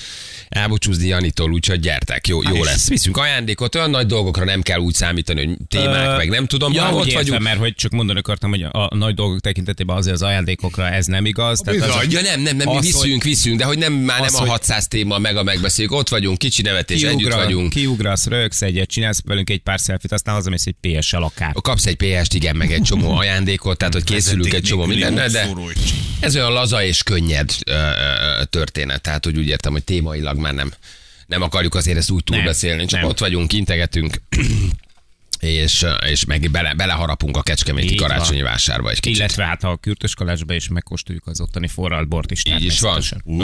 elbúcsúzni 0.48 1.06
Janitól, 1.06 1.52
úgyhogy 1.52 1.80
gyertek, 1.80 2.26
jó, 2.28 2.42
jó 2.42 2.64
lesz. 2.64 2.88
Viszünk 2.88 3.16
ajándékot, 3.16 3.74
olyan 3.74 3.90
nagy 3.90 4.06
dolgokra 4.06 4.44
nem 4.44 4.62
kell 4.62 4.78
úgy 4.78 4.94
számítani, 4.94 5.44
hogy 5.46 5.56
témák, 5.68 6.06
Ö, 6.08 6.16
meg 6.16 6.28
nem 6.28 6.46
tudom, 6.46 6.72
Ja, 6.72 6.92
ott 6.92 7.06
értem, 7.06 7.22
vagyunk. 7.22 7.42
mert 7.42 7.58
hogy 7.58 7.74
csak 7.74 7.90
mondani 7.92 8.18
akartam, 8.18 8.50
hogy 8.50 8.62
a, 8.62 8.88
a 8.90 8.96
nagy 8.96 9.14
dolgok 9.14 9.40
tekintetében 9.40 9.96
azért 9.96 10.14
az 10.14 10.22
ajándékokra 10.22 10.88
ez 10.88 11.06
nem 11.06 11.24
igaz. 11.26 11.60
Tehát 11.60 11.80
az. 11.80 12.12
Ja 12.12 12.20
nem, 12.20 12.40
nem, 12.40 12.56
nem, 12.56 12.68
mi 12.68 12.80
viszünk, 12.80 13.22
viszünk, 13.22 13.58
de 13.58 13.64
hogy 13.64 13.78
nem, 13.78 13.92
már 13.92 14.20
Az, 14.20 14.26
nem 14.32 14.34
a 14.34 14.40
hogy- 14.40 14.50
600 14.50 14.88
téma 14.88 15.18
meg 15.18 15.36
a 15.36 15.42
megbeszéljük, 15.42 15.92
ott 15.92 16.08
vagyunk, 16.08 16.38
kicsi 16.38 16.62
nevetés, 16.62 17.02
együtt 17.02 17.16
kiugra, 17.18 17.36
vagyunk. 17.36 17.70
kiugrasz, 17.70 18.26
rögsz 18.26 18.62
egyet, 18.62 18.88
csinálsz 18.88 19.20
velünk 19.24 19.50
egy 19.50 19.60
pár 19.60 19.80
szelfit, 19.80 20.12
aztán 20.12 20.34
hazamész 20.34 20.66
egy 20.66 20.76
PS-sel 20.80 21.22
akár. 21.22 21.52
Kapsz 21.62 21.86
egy 21.86 21.96
PS-t, 21.96 22.34
igen, 22.34 22.56
meg 22.56 22.72
egy 22.72 22.82
csomó 22.82 23.10
ajándékot, 23.16 23.78
tehát 23.78 23.94
hogy 23.94 24.04
készülünk 24.04 24.52
egy 24.54 24.62
csomó 24.62 24.84
mindennel, 24.84 25.28
de 25.28 25.48
ez 26.26 26.36
olyan 26.36 26.52
laza 26.52 26.82
és 26.82 27.02
könnyed 27.02 27.50
ö, 27.66 27.72
ö, 27.72 28.44
történet, 28.44 29.00
tehát 29.00 29.24
hogy 29.24 29.38
úgy 29.38 29.48
értem, 29.48 29.72
hogy 29.72 29.84
témailag 29.84 30.38
már 30.38 30.54
nem, 30.54 30.72
nem 31.26 31.42
akarjuk 31.42 31.74
azért 31.74 31.96
ezt 31.96 32.10
úgy 32.10 32.24
túlbeszélni, 32.24 32.84
csak 32.84 33.00
nem. 33.00 33.08
ott 33.08 33.18
vagyunk, 33.18 33.52
integetünk, 33.52 34.14
és, 35.40 35.86
és 36.10 36.24
meg 36.24 36.50
bele, 36.50 36.74
beleharapunk 36.74 37.36
a 37.36 37.42
kecskeméti 37.42 37.92
Így 37.92 37.98
van. 38.00 38.08
karácsonyi 38.08 38.42
vásárba 38.42 38.90
egy 38.90 39.00
kicsit. 39.00 39.18
Illetve 39.18 39.44
hát 39.44 39.62
ha 39.62 39.68
a 39.70 39.76
kürtös 39.76 40.14
kalácsba 40.14 40.54
is 40.54 40.68
megkóstoljuk 40.68 41.26
az 41.26 41.40
ottani 41.40 41.68
forralt 41.68 42.08
bort 42.08 42.30
is. 42.30 42.42
Így 42.46 42.64
is 42.64 42.80
van. 42.80 43.02
Ú, 43.24 43.38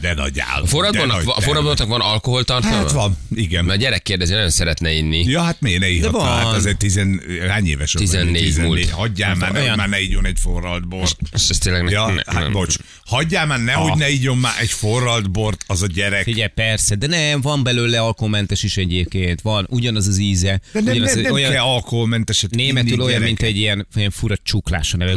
de 0.00 0.14
nagy 0.14 0.38
áll. 0.38 0.62
A 0.62 1.40
forradbornak 1.40 1.88
van 1.88 2.00
alkoholtartalma? 2.00 2.76
Hát 2.76 2.90
van, 2.92 3.16
igen. 3.34 3.64
Mert 3.64 3.78
a 3.78 3.82
gyerek 3.82 4.02
kérdezi, 4.02 4.32
nagyon 4.32 4.50
szeretne 4.50 4.92
inni. 4.92 5.24
Ja, 5.24 5.42
hát 5.42 5.60
miért 5.60 5.80
ne 5.80 5.88
ihatna? 5.88 6.18
van. 6.18 6.26
Hát 6.38 6.54
azért 6.54 6.78
tizen, 6.78 7.20
hány 7.48 7.66
éves 7.66 7.92
vagy? 7.92 8.02
14 8.02 8.56
múlt. 8.58 8.90
Hagyjál 8.90 9.34
már, 9.34 9.52
ne, 9.52 9.60
olyan- 9.60 9.76
már 9.76 9.88
ne 9.88 10.00
igyon 10.00 10.26
egy 10.26 10.38
forralt 10.40 10.88
bort. 10.88 11.16
És 11.32 11.48
ez 11.48 11.58
tényleg 11.58 11.90
Ja, 11.90 12.06
ne, 12.06 12.22
hát 12.38 12.52
bocs. 12.52 12.74
Hagyjál 13.04 13.46
már, 13.46 13.62
nehogy 13.62 13.90
Ah. 13.90 13.96
ne 13.98 14.08
igyon 14.10 14.38
már 14.38 14.54
egy 14.60 14.70
forralt 14.70 15.30
bort 15.30 15.64
az 15.66 15.82
a 15.82 15.86
gyerek. 15.86 16.22
Figyelj, 16.22 16.48
persze, 16.54 16.94
de 16.94 17.06
nem, 17.06 17.40
van 17.40 17.62
belőle 17.62 18.00
alkoholmentes 18.00 18.62
is 18.62 18.76
egyébként, 18.76 19.40
van 19.40 19.66
ugyanaz 19.70 20.06
az 20.06 20.18
íze. 20.18 20.60
De 20.72 20.80
nem, 20.80 20.96
nem, 20.96 21.20
nem 21.20 21.33
olyan, 21.34 21.52
kell 21.52 21.62
alkoholmenteset 21.62 22.50
Németül 22.50 23.00
olyan, 23.00 23.08
gyerek. 23.08 23.26
mint 23.26 23.42
egy 23.42 23.56
ilyen, 23.56 23.86
ilyen 23.94 24.10
fura 24.10 24.36
csuklás 24.42 24.94
a 24.94 24.96
neve. 24.96 25.12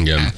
Igen. 0.00 0.32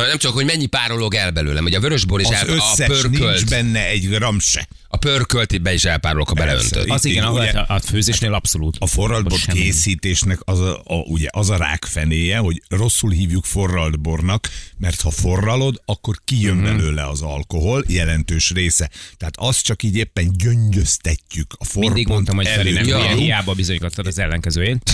Nem 0.00 0.18
csak, 0.18 0.32
hogy 0.32 0.44
mennyi 0.44 0.66
párolog 0.66 1.14
el 1.14 1.30
belőlem, 1.30 1.62
hogy 1.62 1.74
a 1.74 1.80
vörösbor 1.80 2.20
és 2.20 2.26
Az 2.26 2.32
el, 2.32 2.58
a 2.58 2.74
pörkölt, 2.86 3.18
nincs 3.18 3.44
benne 3.44 3.86
egy 3.86 4.08
gram 4.08 4.38
se. 4.40 4.68
a 4.88 4.96
pörkölt 4.96 5.62
be 5.62 5.72
is 5.72 5.84
elpárolok, 5.84 6.28
ha 6.28 6.34
beleöntöd. 6.34 6.90
Az 6.90 7.04
igen, 7.04 7.26
ugye- 7.28 7.50
a, 7.50 7.74
a 7.74 7.80
főzésnél 7.80 8.34
abszolút. 8.34 8.76
A 8.78 8.86
forraltbor 8.86 9.38
készítésnek 9.38 10.38
az 10.44 10.60
a, 10.60 10.80
a, 10.84 10.94
ugye 10.94 11.28
az 11.30 11.50
a 11.50 11.56
rák 11.56 11.84
fenéje, 11.84 12.36
hogy 12.38 12.62
rosszul 12.68 13.10
hívjuk 13.10 13.44
forraltbornak, 13.44 14.48
mert 14.78 15.00
ha 15.00 15.10
forralod, 15.10 15.80
akkor 15.84 16.16
kijön 16.24 16.54
Mhm. 16.56 16.64
uh-huh. 16.64 16.78
belőle 16.80 17.08
az 17.08 17.22
alkohol 17.22 17.84
jelentős 17.88 18.50
része. 18.50 18.90
Tehát 19.16 19.34
azt 19.38 19.62
csak 19.64 19.82
így 19.82 19.96
éppen 19.96 20.32
gyöngyöztetjük 20.36 21.54
a 21.58 21.64
forpont 21.64 21.94
Mindig 21.94 22.08
mondtam, 22.12 22.36
hogy 22.36 22.46
Feri 22.48 22.72
nem 22.72 22.86
Ja. 22.86 23.14
hiába 23.16 23.52
bizonyítottad 23.54 24.06
az 24.06 24.18
ellenkezőjét. 24.18 24.82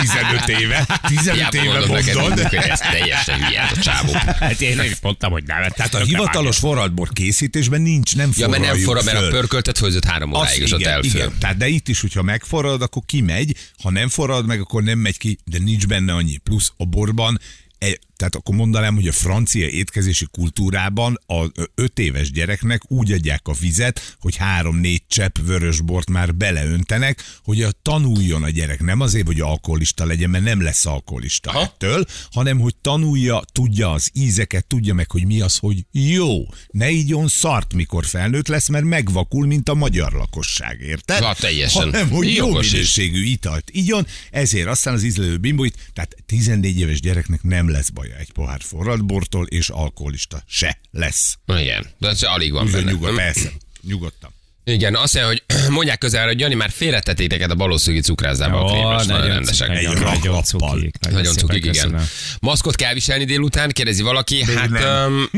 15 0.00 0.48
éve. 0.60 1.00
15 1.06 1.34
Hiába 1.34 1.56
éve 1.56 1.72
mondom 1.72 1.90
neked, 1.96 2.16
mondod. 2.16 2.46
hogy 2.48 2.58
ez 2.58 2.78
teljesen 2.78 3.44
hülye 3.44 3.62
a 3.62 3.76
csávó. 3.80 4.11
Hát 4.12 4.60
én 4.60 4.76
nem 4.76 4.84
is 4.86 5.00
mondtam, 5.00 5.32
hogy 5.32 5.44
nem. 5.44 5.62
Tehát 5.70 5.94
a 5.94 5.98
hivatalos 5.98 6.58
forraltbor 6.58 7.08
készítésben 7.12 7.80
nincs, 7.80 8.16
nem 8.16 8.30
Ja, 8.36 8.48
mert 8.48 8.62
nem 8.62 8.76
forraljuk 8.76 9.02
forra, 9.04 9.18
mert 9.20 9.26
a 9.26 9.36
pörköltet 9.36 9.78
főzött 9.78 10.04
három 10.04 10.34
Az 10.34 10.38
óráig, 10.40 10.60
és 10.60 10.72
ott 10.72 10.80
igen, 10.80 10.92
elfő. 10.92 11.08
igen. 11.08 11.32
Tehát 11.38 11.56
de 11.56 11.68
itt 11.68 11.88
is, 11.88 12.00
hogyha 12.00 12.22
megforrad, 12.22 12.82
akkor 12.82 13.02
kimegy, 13.06 13.56
ha 13.82 13.90
nem 13.90 14.08
forrad 14.08 14.46
meg, 14.46 14.60
akkor 14.60 14.82
nem 14.82 14.98
megy 14.98 15.18
ki, 15.18 15.38
de 15.44 15.58
nincs 15.58 15.86
benne 15.86 16.12
annyi. 16.12 16.36
Plusz 16.36 16.72
a 16.76 16.84
borban, 16.84 17.40
e- 17.78 17.98
tehát 18.22 18.36
akkor 18.36 18.54
mondanám, 18.54 18.94
hogy 18.94 19.08
a 19.08 19.12
francia 19.12 19.68
étkezési 19.68 20.26
kultúrában 20.30 21.18
a 21.26 21.44
öt 21.74 21.98
éves 21.98 22.30
gyereknek 22.30 22.90
úgy 22.90 23.12
adják 23.12 23.48
a 23.48 23.52
vizet, 23.60 24.16
hogy 24.20 24.36
három-négy 24.36 25.02
csepp 25.08 25.36
vörös 25.46 25.80
bort 25.80 26.10
már 26.10 26.34
beleöntenek, 26.34 27.24
hogy 27.44 27.62
a 27.62 27.70
tanuljon 27.82 28.42
a 28.42 28.50
gyerek. 28.50 28.80
Nem 28.80 29.00
azért, 29.00 29.26
hogy 29.26 29.40
alkoholista 29.40 30.06
legyen, 30.06 30.30
mert 30.30 30.44
nem 30.44 30.62
lesz 30.62 30.86
alkoholista 30.86 31.50
Aha. 31.50 31.62
ettől, 31.62 32.04
hanem 32.30 32.58
hogy 32.58 32.74
tanulja, 32.80 33.42
tudja 33.52 33.90
az 33.90 34.10
ízeket, 34.12 34.66
tudja 34.66 34.94
meg, 34.94 35.10
hogy 35.10 35.26
mi 35.26 35.40
az, 35.40 35.56
hogy 35.56 35.84
jó. 35.90 36.46
Ne 36.70 36.90
igyon 36.90 37.28
szart, 37.28 37.74
mikor 37.74 38.04
felnőtt 38.04 38.48
lesz, 38.48 38.68
mert 38.68 38.84
megvakul, 38.84 39.46
mint 39.46 39.68
a 39.68 39.74
magyar 39.74 40.12
lakosság, 40.12 40.80
érted? 40.80 41.20
Ja, 41.20 41.34
teljesen. 41.34 41.82
Hanem, 41.82 42.10
hogy 42.10 42.34
jó 42.34 42.46
minőségű 42.46 43.24
italt 43.24 43.70
igyon, 43.70 44.06
ezért 44.30 44.68
aztán 44.68 44.94
az 44.94 45.02
ízlelő 45.02 45.36
bimboit, 45.36 45.90
tehát 45.92 46.16
14 46.26 46.78
éves 46.78 47.00
gyereknek 47.00 47.42
nem 47.42 47.70
lesz 47.70 47.88
baja 47.88 48.11
egy 48.18 48.32
pohár 48.32 48.60
forralt 48.60 49.04
bortól, 49.06 49.46
és 49.46 49.68
alkoholista 49.68 50.42
se 50.46 50.78
lesz. 50.90 51.38
Igen, 51.46 51.86
de 51.98 52.08
ez 52.08 52.22
alig 52.22 52.52
van 52.52 52.64
Bizony 52.64 52.84
benne. 52.84 52.92
nyugod, 52.92 53.14
persze, 53.14 53.52
nyugodtan. 53.82 54.30
Igen, 54.64 54.94
azt 54.96 55.14
mondja, 55.14 55.32
hogy 55.32 55.42
mondják 55.76 55.98
közel, 55.98 56.26
hogy 56.26 56.40
Jani 56.40 56.54
már 56.54 56.70
félretettétek 56.70 57.50
a 57.50 57.54
balószögi 57.54 58.00
cukrászdába 58.00 58.64
a 58.64 58.70
krémes, 58.70 59.06
nagyon 59.06 59.20
nagyon 59.20 59.34
rendesek. 59.34 59.68
nagyon, 59.68 59.98
nagyon 59.98 60.42
cukik. 60.42 60.94
Nagyon 61.10 61.34
cukik, 61.34 61.64
igen. 61.64 62.00
Maszkot 62.40 62.74
kell 62.74 62.94
viselni 62.94 63.24
délután, 63.24 63.70
kérdezi 63.70 64.02
valaki. 64.02 64.44
Hát 64.44 64.70
öm, 64.72 65.30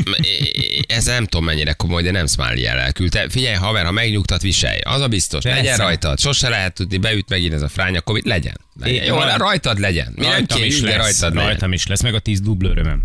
ez 0.87 1.05
nem 1.05 1.25
tudom 1.27 1.45
mennyire 1.45 1.73
komoly, 1.73 2.03
de 2.03 2.11
nem 2.11 2.27
smiley 2.27 2.65
el 2.65 2.79
elküldte. 2.79 3.27
Figyelj, 3.29 3.55
haver, 3.55 3.85
ha 3.85 3.91
megnyugtat, 3.91 4.43
viselj. 4.43 4.79
Az 4.81 5.01
a 5.01 5.09
biztos. 5.09 5.43
Persze. 5.43 5.61
Legyen 5.61 5.77
rajtad. 5.77 6.19
Sose 6.21 6.49
lehet 6.49 6.75
tudni, 6.75 6.97
beüt 6.97 7.29
megint 7.29 7.53
ez 7.53 7.63
a 7.63 7.69
fránya 7.69 8.01
Covid. 8.01 8.27
Legyen. 8.27 8.61
legyen. 8.81 9.03
É, 9.03 9.07
Jó, 9.07 9.15
rajta- 9.17 9.37
rajtad 9.37 9.79
legyen. 9.79 10.13
Mi 10.15 10.21
nem 10.23 10.31
Rajtam 10.31 10.63
is 10.63 10.65
kérjük, 10.65 10.85
de 10.85 10.97
lesz, 10.97 10.99
rajtad 11.21 11.35
legyen. 11.35 11.49
rajtam 11.49 11.73
is 11.73 11.87
lesz, 11.87 12.03
meg 12.03 12.15
a 12.15 12.19
tíz 12.19 12.41
dublőrömem. 12.41 13.03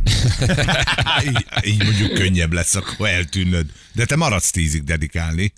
így, 1.28 1.46
így 1.64 1.84
mondjuk 1.84 2.14
könnyebb 2.14 2.54
lesz, 2.54 2.76
akkor 2.76 3.08
eltűnöd. 3.08 3.66
De 3.94 4.06
te 4.06 4.16
maradsz 4.16 4.52
tízig 4.52 4.84
dedikálni. 4.84 5.54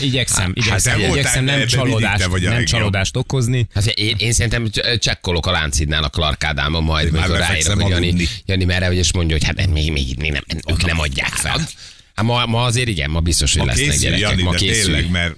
Igyekszem, 0.00 0.52
igyekszem, 0.54 0.98
voltál 0.98 1.16
igyekszem 1.16 1.44
nem, 1.44 1.54
ebben 1.54 1.66
csalódást, 1.66 2.40
nem 2.40 2.64
csalódást 2.64 3.16
okozni. 3.16 3.66
Hát 3.74 3.86
én, 3.86 4.14
én 4.18 4.32
szerintem 4.32 4.70
csekkolok 4.98 5.46
a 5.46 5.50
Láncidnál 5.50 6.04
a 6.04 6.08
Clark 6.08 6.44
Ádámon 6.44 6.82
majd, 6.82 7.14
ráírok, 7.14 7.38
befekszem 7.38 7.80
hogy 7.80 7.90
Jani. 7.90 8.28
Jani 8.46 8.64
merre, 8.64 8.86
vagy 8.88 8.96
és 8.96 9.12
mondja, 9.12 9.36
hogy 9.36 9.46
hát 9.46 9.56
nem, 9.56 9.70
még, 9.70 9.92
még, 9.92 10.16
még 10.18 10.32
nem, 10.32 10.42
ők 10.68 10.84
nem 10.84 10.98
adják 11.00 11.32
fel. 11.32 11.68
Hát 12.14 12.24
ma, 12.24 12.46
ma 12.46 12.62
azért 12.64 12.88
igen, 12.88 13.10
ma 13.10 13.20
biztos, 13.20 13.52
hogy 13.52 13.60
Ma 13.60 13.66
lesznek 13.66 13.86
készül, 13.88 14.02
gyerekek. 14.02 14.28
Jani, 14.30 14.42
ma 14.42 14.50
készül. 14.50 14.84
tényleg, 14.84 15.10
mert 15.10 15.34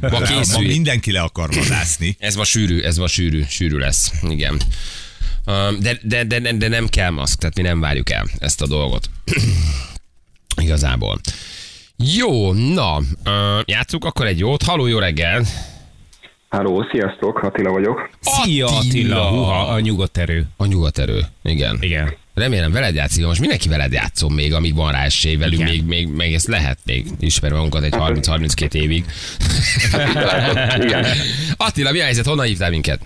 Ma 0.00 0.08
ma 0.18 0.20
készül. 0.20 0.66
mindenki 0.66 1.12
le 1.12 1.20
akar 1.20 1.48
vadászni. 1.54 2.16
Ez 2.18 2.34
ma 2.34 2.44
sűrű, 2.44 2.80
ez 2.80 2.96
ma 2.96 3.06
sűrű, 3.06 3.42
sűrű 3.48 3.76
lesz. 3.76 4.12
Igen. 4.28 4.62
De, 5.80 5.98
de, 6.02 6.24
de, 6.24 6.38
de, 6.40 6.52
de 6.52 6.68
nem 6.68 6.88
kell 6.88 7.10
maszk, 7.10 7.38
tehát 7.38 7.56
mi 7.56 7.62
nem 7.62 7.80
várjuk 7.80 8.10
el 8.10 8.26
ezt 8.38 8.60
a 8.60 8.66
dolgot. 8.66 9.10
Igazából. 10.56 11.20
Jó, 12.16 12.52
na, 12.52 12.98
játsszuk 13.64 14.04
akkor 14.04 14.26
egy 14.26 14.38
jót. 14.38 14.62
Haló, 14.62 14.86
jó 14.86 14.98
reggel! 14.98 15.42
Háló, 16.48 16.86
sziasztok, 16.90 17.38
Attila 17.42 17.70
vagyok. 17.70 18.10
Szia 18.20 18.66
Attila! 18.66 19.28
Huha, 19.28 19.60
a 19.66 19.80
nyugodt 19.80 20.18
erő. 20.18 20.44
A 20.56 20.66
nyugaterő, 20.66 21.20
igen. 21.42 21.78
Igen. 21.80 22.14
Remélem 22.34 22.72
veled 22.72 22.94
játszik, 22.94 23.26
most 23.26 23.40
mindenki 23.40 23.68
veled 23.68 23.92
játszom 23.92 24.34
még, 24.34 24.54
amíg 24.54 24.74
van 24.74 24.92
rá 24.92 25.04
esély 25.04 25.36
velünk, 25.36 25.62
még, 25.62 25.84
még, 25.84 26.08
még, 26.08 26.34
ezt 26.34 26.46
lehet 26.46 26.78
még 26.84 27.06
ismerve 27.20 27.56
magunkat 27.56 27.82
egy 27.82 27.94
30-32 27.96 28.74
évig. 28.74 29.04
Igen. 30.84 31.06
Attila, 31.56 31.92
mi 31.92 32.00
a 32.00 32.04
helyzet? 32.04 32.26
Honnan 32.26 32.46
hívtál 32.46 32.70
minket? 32.70 33.00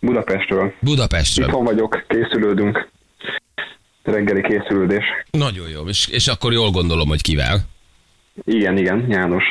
Budapestről. 0.00 0.72
Budapestről. 0.80 1.46
Itthon 1.46 1.64
vagyok, 1.64 2.04
készülődünk. 2.08 2.88
Reggeli 4.06 4.42
készülődés. 4.42 5.04
Nagyon 5.30 5.68
jó. 5.68 5.88
És, 5.88 6.06
és 6.06 6.26
akkor 6.26 6.52
jól 6.52 6.70
gondolom, 6.70 7.08
hogy 7.08 7.22
kivel. 7.22 7.60
Igen, 8.44 8.76
igen, 8.78 9.06
János. 9.08 9.44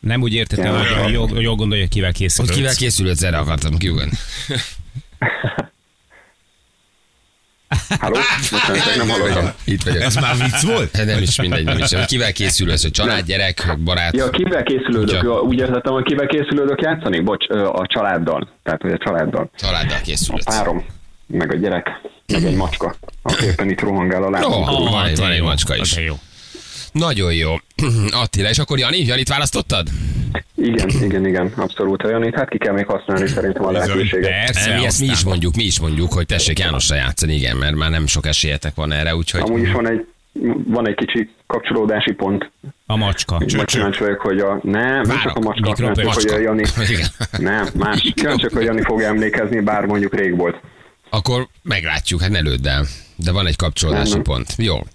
Nem 0.00 0.22
úgy 0.22 0.34
értettem, 0.34 0.74
Ja. 0.74 1.02
hogy 1.02 1.12
jól, 1.12 1.28
jól 1.34 1.54
gondolja, 1.54 1.82
hogy 1.82 1.92
kivel 1.92 2.12
készül. 2.12 2.44
Hogy 2.46 2.54
kivel 2.54 2.74
készülődsz, 2.74 3.22
erre 3.22 3.38
akartam 3.38 3.76
kiugrani. 3.78 4.10
Halló? 8.00 8.16
Nem 8.96 9.08
hallottam. 9.08 9.50
Itt 9.64 9.82
vagyok. 9.82 10.02
Ez 10.02 10.14
már 10.14 10.34
vicc 10.36 10.60
volt? 10.62 11.04
Nem 11.04 11.22
is 11.22 11.40
mindegy, 11.40 11.64
nem 11.64 11.78
is. 11.78 11.94
Kivel 12.06 12.32
készülsz, 12.32 12.82
hogy 12.82 12.90
család, 12.90 13.24
gyerek, 13.26 13.78
barát. 13.84 14.16
Ja, 14.16 14.30
kivel 14.30 14.62
készülődök? 14.62 15.18
Kutya. 15.18 15.40
Úgy 15.40 15.58
értettem, 15.58 15.92
hogy 15.92 16.04
kivel 16.04 16.26
készülődök 16.26 16.80
játszani? 16.80 17.20
Bocs, 17.20 17.48
a 17.48 17.86
családdal. 17.86 18.48
Tehát, 18.62 18.82
hogy 18.82 18.92
a 18.92 18.98
családdal. 18.98 19.50
Családdal 19.58 19.96
A 19.98 20.00
készülsz. 20.00 20.44
párom, 20.44 20.84
meg 21.26 21.52
a 21.52 21.56
gyerek, 21.56 21.88
meg 22.32 22.44
egy 22.44 22.56
macska, 22.56 22.94
aki 23.22 23.44
éppen 23.44 23.70
itt 23.70 23.80
rohangál 23.80 24.22
a 24.22 24.30
lábam. 24.30 24.52
Oh. 24.52 24.90
Van 24.90 25.06
egy- 25.06 25.18
van 25.18 25.30
egy 25.30 25.42
macska 25.42 25.76
is. 25.76 25.96
jó. 25.96 26.14
Nagyon 26.92 27.32
jó. 27.34 27.54
Attila, 28.22 28.48
és 28.48 28.58
akkor 28.58 28.78
Jani, 28.78 29.04
Janit 29.04 29.28
választottad? 29.28 29.88
Igen, 30.54 30.88
igen, 31.02 31.26
igen, 31.26 31.52
abszolút 31.56 32.04
olyan. 32.04 32.24
Itt 32.24 32.34
hát 32.34 32.48
ki 32.48 32.58
kell 32.58 32.72
még 32.72 32.86
használni 32.86 33.26
szerintem 33.26 33.64
a 33.64 33.70
lehetőséget. 33.70 34.30
Persze, 34.30 34.74
mi 34.76 34.84
ezt 34.84 35.00
mi 35.00 35.06
is 35.06 35.24
mondjuk, 35.24 35.54
mi 35.54 35.62
is 35.64 35.80
mondjuk, 35.80 36.12
hogy 36.12 36.26
tessék 36.26 36.58
Jánosra 36.58 36.94
játszani, 36.96 37.34
igen, 37.34 37.56
mert 37.56 37.74
már 37.74 37.90
nem 37.90 38.06
sok 38.06 38.26
esélyetek 38.26 38.74
van 38.74 38.92
erre, 38.92 39.16
úgyhogy... 39.16 39.40
Amúgy 39.40 39.62
is 39.62 39.72
van 39.72 39.88
egy, 39.88 40.06
van 40.66 40.88
egy 40.88 40.94
kicsi 40.94 41.30
kapcsolódási 41.46 42.12
pont. 42.12 42.50
A 42.86 42.96
macska. 42.96 43.38
Kíváncsi 43.38 43.98
vagyok, 43.98 44.20
hogy 44.20 44.38
a... 44.38 44.58
Nem, 44.62 45.02
nem 45.02 45.20
csak 45.22 45.36
a 45.36 45.40
macska, 45.40 45.72
kíváncsi 45.72 46.02
hogy 46.02 46.28
a 46.28 46.38
Jani... 46.38 46.62
Igen. 46.92 47.06
Nem, 47.38 47.66
más. 47.74 48.12
Kíváncsi 48.14 48.46
hogy 48.52 48.64
Jani 48.64 48.82
fog 48.82 49.00
emlékezni, 49.00 49.60
bár 49.60 49.84
mondjuk 49.84 50.14
rég 50.14 50.36
volt. 50.36 50.56
Akkor 51.10 51.48
meglátjuk, 51.62 52.20
hát 52.20 52.30
ne 52.30 52.40
lőd 52.40 52.66
el. 52.66 52.86
De 53.16 53.30
van 53.30 53.46
egy 53.46 53.56
kapcsolódási 53.56 54.12
Nem, 54.12 54.22
pont. 54.22 54.54
Jó. 54.56 54.86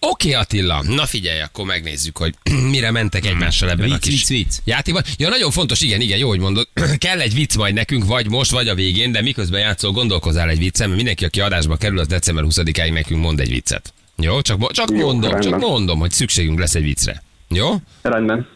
Oké, 0.00 0.32
Attila, 0.32 0.82
na 0.82 1.06
figyelj, 1.06 1.40
akkor 1.40 1.64
megnézzük, 1.64 2.18
hogy 2.18 2.34
mire 2.70 2.90
mentek 2.90 3.26
egymással 3.26 3.70
ebben 3.70 3.90
a 3.90 3.92
Vicc, 3.94 4.02
kis 4.02 4.12
vicc, 4.14 4.28
vicc. 4.28 4.54
játékban. 4.64 5.02
Ja, 5.16 5.28
nagyon 5.28 5.50
fontos, 5.50 5.80
igen, 5.80 6.00
igen, 6.00 6.18
jó, 6.18 6.28
hogy 6.28 6.38
mondod. 6.38 6.68
Kell 6.98 7.20
egy 7.20 7.34
vicc 7.34 7.56
majd 7.56 7.74
nekünk, 7.74 8.04
vagy 8.04 8.28
most, 8.28 8.50
vagy 8.50 8.68
a 8.68 8.74
végén, 8.74 9.12
de 9.12 9.22
miközben 9.22 9.60
játszol, 9.60 9.90
gondolkozál 9.92 10.48
egy 10.48 10.58
viccen, 10.58 10.86
mert 10.86 10.96
mindenki, 10.96 11.24
aki 11.24 11.40
adásba 11.40 11.76
kerül, 11.76 11.98
az 11.98 12.06
december 12.06 12.44
20-áig 12.48 12.92
nekünk 12.92 13.20
mond 13.20 13.40
egy 13.40 13.48
viccet. 13.50 13.92
Jó, 14.16 14.40
csak, 14.40 14.72
csak 14.72 14.90
Jó, 14.90 14.96
mondom, 15.06 15.30
csak 15.30 15.42
rendben. 15.42 15.60
mondom, 15.60 15.98
hogy 15.98 16.10
szükségünk 16.12 16.58
lesz 16.58 16.74
egy 16.74 16.82
viccre. 16.82 17.22
Jó? 17.48 17.74
Rendben. 18.02 18.48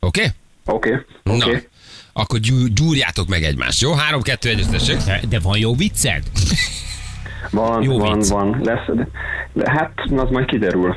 Oké? 0.00 0.32
Oké, 0.64 0.90
Na, 1.22 1.34
oké. 1.34 1.68
Akkor 2.12 2.38
gyú, 2.38 2.66
gyúrjátok 2.66 3.28
meg 3.28 3.42
egymást, 3.42 3.80
jó? 3.80 3.92
3, 3.92 4.22
2, 4.22 4.48
1, 4.48 4.66
tessék. 4.70 4.96
De, 5.28 5.40
van 5.40 5.58
jó 5.58 5.74
vicced? 5.74 6.22
Van, 7.50 7.82
Jó 7.82 7.98
van, 7.98 8.18
vicc. 8.18 8.28
van. 8.28 8.60
Lesz, 8.62 8.86
de, 8.96 9.08
de 9.52 9.70
hát 9.70 9.92
az 10.16 10.30
majd 10.30 10.46
kiderül. 10.46 10.96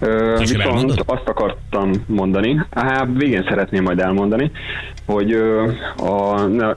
Ö, 0.00 0.36
viszont 0.38 0.60
elmondod? 0.60 1.02
azt 1.06 1.28
akartam 1.28 1.90
mondani, 2.06 2.66
hát 2.70 3.06
végén 3.14 3.46
szeretném 3.48 3.82
majd 3.82 3.98
elmondani, 3.98 4.50
hogy 5.06 5.32
ö, 5.32 5.70
a, 5.96 6.40
ne, 6.40 6.72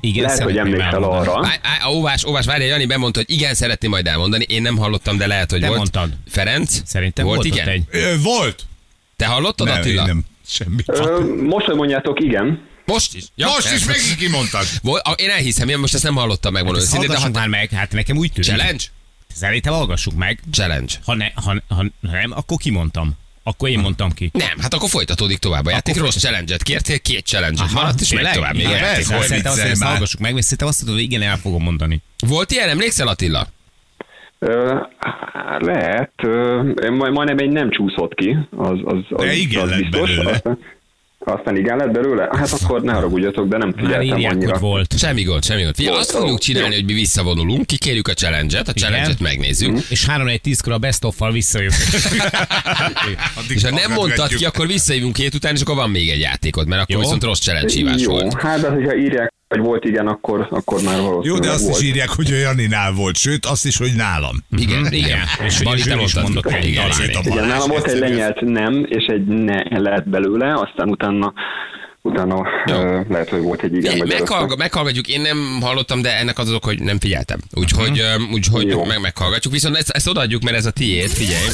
Igen, 0.00 0.24
lehet, 0.24 0.42
hogy 0.42 0.58
emlékszel 0.58 1.02
arra, 1.02 1.46
Á, 1.46 1.50
á, 1.62 1.88
óvás, 1.90 2.24
óvás, 2.24 2.46
várj, 2.46 2.64
Jani 2.64 2.86
bemondta, 2.86 3.18
hogy 3.18 3.30
igen, 3.30 3.54
szeretném 3.54 3.90
majd 3.90 4.06
elmondani. 4.06 4.44
Én 4.48 4.62
nem 4.62 4.76
hallottam, 4.76 5.16
de 5.16 5.26
lehet, 5.26 5.50
hogy 5.50 5.60
Te 5.60 5.66
volt. 5.66 5.78
mondtad. 5.78 6.10
Ferenc? 6.28 6.80
Szerintem 6.84 7.24
volt, 7.24 7.36
volt, 7.36 7.54
igen? 7.54 7.68
egy. 7.68 7.84
Ö, 7.90 8.14
Volt? 8.22 8.62
Te 9.16 9.26
hallottad, 9.26 9.66
Nem, 9.66 9.76
Attila? 9.76 10.00
én 10.00 10.06
nem. 10.06 10.24
Semmi. 10.48 10.82
Ö, 10.86 11.34
most, 11.42 11.66
hogy 11.66 11.74
mondjátok, 11.76 12.20
igen, 12.20 12.68
Most 12.86 13.14
is? 13.14 13.24
Ja, 13.34 13.46
Most 13.46 13.72
is 13.72 13.84
megint 13.84 14.16
kimondtad. 14.16 14.66
Én 15.16 15.30
elhiszem, 15.30 15.68
én 15.68 15.78
most 15.78 15.94
ezt 15.94 16.02
nem 16.02 16.14
hallottam 16.14 16.52
megmondani 16.52 16.84
Ezt 16.84 16.94
őszintén, 16.94 17.14
de 17.14 17.20
hallgassuk 17.20 17.42
ha... 17.42 17.48
már 17.48 17.60
meg, 17.60 17.70
hát 17.70 17.92
nekem 17.92 18.16
úgy 18.16 18.32
tűnik. 18.32 18.50
Challenge? 18.50 18.84
Szerintem 19.34 19.72
hallgassuk 19.72 20.14
meg. 20.14 20.40
Challenge. 20.52 20.92
Ha, 21.04 21.14
ne, 21.14 21.26
ha, 21.34 21.62
ha 21.68 21.84
nem, 22.00 22.32
akkor 22.32 22.56
kimondtam. 22.58 23.16
Akkor 23.42 23.68
én 23.68 23.78
mondtam 23.78 24.12
ki. 24.12 24.30
Nem, 24.32 24.58
hát 24.60 24.74
akkor 24.74 24.88
folytatódik 24.88 25.38
tovább 25.38 25.66
a 25.66 25.70
játék. 25.70 25.94
Akkor 25.94 26.06
Rossz 26.06 26.16
challenge-et 26.16 26.62
kértél, 26.62 27.00
két 27.00 27.26
challenge-et 27.26 27.70
maradt, 27.70 28.00
és 28.00 28.12
megy 28.12 28.30
tovább. 28.32 28.54
Játék. 28.56 28.80
persze, 28.80 29.16
Hogy 29.16 29.26
Szerintem 29.26 29.52
azt, 29.52 29.82
hallgassuk 29.82 30.20
meg, 30.20 30.36
és 30.36 30.42
szerintem 30.42 30.68
azt 30.68 30.78
tudod, 30.78 30.94
hogy 30.94 31.02
igen, 31.02 31.22
el 31.22 31.36
fogom 31.38 31.62
mondani. 31.62 32.02
Volt 32.18 32.50
ilyen, 32.50 32.68
emlékszel 32.68 33.08
Attila? 33.08 33.48
Lehet, 35.58 36.12
majdnem 36.90 37.38
egy 37.38 37.50
nem 37.52 37.70
csúszott 37.70 38.14
ki, 38.14 38.36
az, 38.56 38.78
az, 38.84 38.98
az, 39.10 39.24
De 39.26 39.32
igen 39.32 39.62
az 39.62 39.68
lett 39.70 39.78
biztos. 39.80 40.10
belőle. 40.16 40.30
Aztán, 40.30 40.58
aztán 41.18 41.56
igen 41.56 41.76
lett 41.76 41.90
belőle? 41.90 42.28
Hát 42.32 42.50
akkor 42.62 42.82
ne 42.82 42.92
haragudjatok, 42.92 43.48
de 43.48 43.56
nem 43.56 43.68
Már 43.68 43.84
figyeltem 43.84 44.18
írják, 44.18 44.32
annyira. 44.32 44.50
hogy 44.52 44.60
volt. 44.60 44.98
Semmi 44.98 45.22
gond, 45.22 45.44
semmi 45.44 45.62
gond. 45.62 45.74
Volt, 45.86 45.98
azt 45.98 46.10
fogjuk 46.10 46.38
csinálni, 46.38 46.68
jó. 46.68 46.74
hogy 46.74 46.84
mi 46.84 46.92
visszavonulunk, 46.92 47.66
kikérjük 47.66 48.08
a 48.08 48.12
challenge-et, 48.12 48.68
a 48.68 48.72
challenge-et 48.72 49.20
megnézzük. 49.20 49.78
És 49.88 50.06
3 50.06 50.26
1 50.28 50.40
10 50.40 50.60
kor 50.60 50.72
a 50.72 50.78
best 50.78 51.04
of-fal 51.04 51.32
visszajövök. 51.32 51.76
Addig 53.36 53.56
És 53.56 53.62
ha 53.64 53.70
nem 53.70 53.92
mondtad 53.92 54.28
ki, 54.34 54.44
akkor 54.44 54.66
visszajövünk 54.66 55.12
két 55.12 55.34
után, 55.34 55.54
és 55.54 55.60
akkor 55.60 55.74
van 55.74 55.90
még 55.90 56.08
egy 56.10 56.20
játékod, 56.20 56.66
mert 56.68 56.82
akkor 56.82 56.94
Jó. 56.94 57.00
viszont 57.00 57.22
rossz 57.24 57.40
challenge 57.40 57.72
hívás 57.72 58.02
Jó, 58.02 58.10
volt. 58.10 58.40
hát 58.40 58.60
de 58.60 58.68
hogyha 58.68 58.96
írják, 58.96 59.32
hogy 59.48 59.58
volt 59.58 59.84
igen, 59.84 60.06
akkor, 60.06 60.46
akkor 60.50 60.82
már 60.82 61.00
valószínűleg 61.00 61.24
Jó, 61.24 61.38
de 61.38 61.50
azt 61.50 61.66
volt. 61.66 61.80
is 61.80 61.88
írják, 61.88 62.08
hogy 62.08 62.32
a 62.32 62.36
Janinál 62.36 62.92
volt, 62.92 63.16
sőt, 63.16 63.46
azt 63.46 63.66
is, 63.66 63.76
hogy 63.76 63.92
nálam. 63.96 64.36
Igen, 64.56 64.92
igen. 64.92 65.18
És 65.44 65.62
hogy 65.62 65.82
te 65.84 65.96
mondtad. 65.96 66.22
mondott 66.22 66.46
egy 66.52 66.64
Igen, 66.64 66.90
igen. 67.08 67.22
Igen, 67.24 67.46
nálam 67.46 67.68
volt 67.68 67.86
egy 67.86 67.98
lenyelt 67.98 68.40
nem, 68.40 68.84
és 68.88 69.04
egy 69.04 69.26
ne 69.26 69.78
lett 69.78 70.08
belőle, 70.08 70.54
aztán 70.54 70.88
utána, 70.88 71.32
utána 72.06 72.46
ö, 72.66 73.00
lehet, 73.08 73.28
hogy 73.28 73.40
volt 73.40 73.62
egy 73.62 73.74
igen. 73.74 73.98
vagy 73.98 74.10
előtte. 74.10 74.54
meghallgatjuk, 74.56 75.08
én 75.08 75.20
nem 75.20 75.58
hallottam, 75.60 76.02
de 76.02 76.18
ennek 76.18 76.38
az 76.38 76.48
azok, 76.48 76.64
hogy 76.64 76.82
nem 76.82 76.98
figyeltem. 76.98 77.38
Úgyhogy, 77.52 78.00
uh 78.00 78.32
úgyhogy 78.32 78.68
Jó. 78.68 78.84
meg 78.84 79.00
meghallgatjuk. 79.00 79.52
Viszont 79.52 79.76
ezt, 79.76 79.90
ezt 79.90 80.08
odaadjuk, 80.08 80.42
mert 80.42 80.56
ez 80.56 80.66
a 80.66 80.70
tiéd, 80.70 81.08
figyelj. 81.08 81.46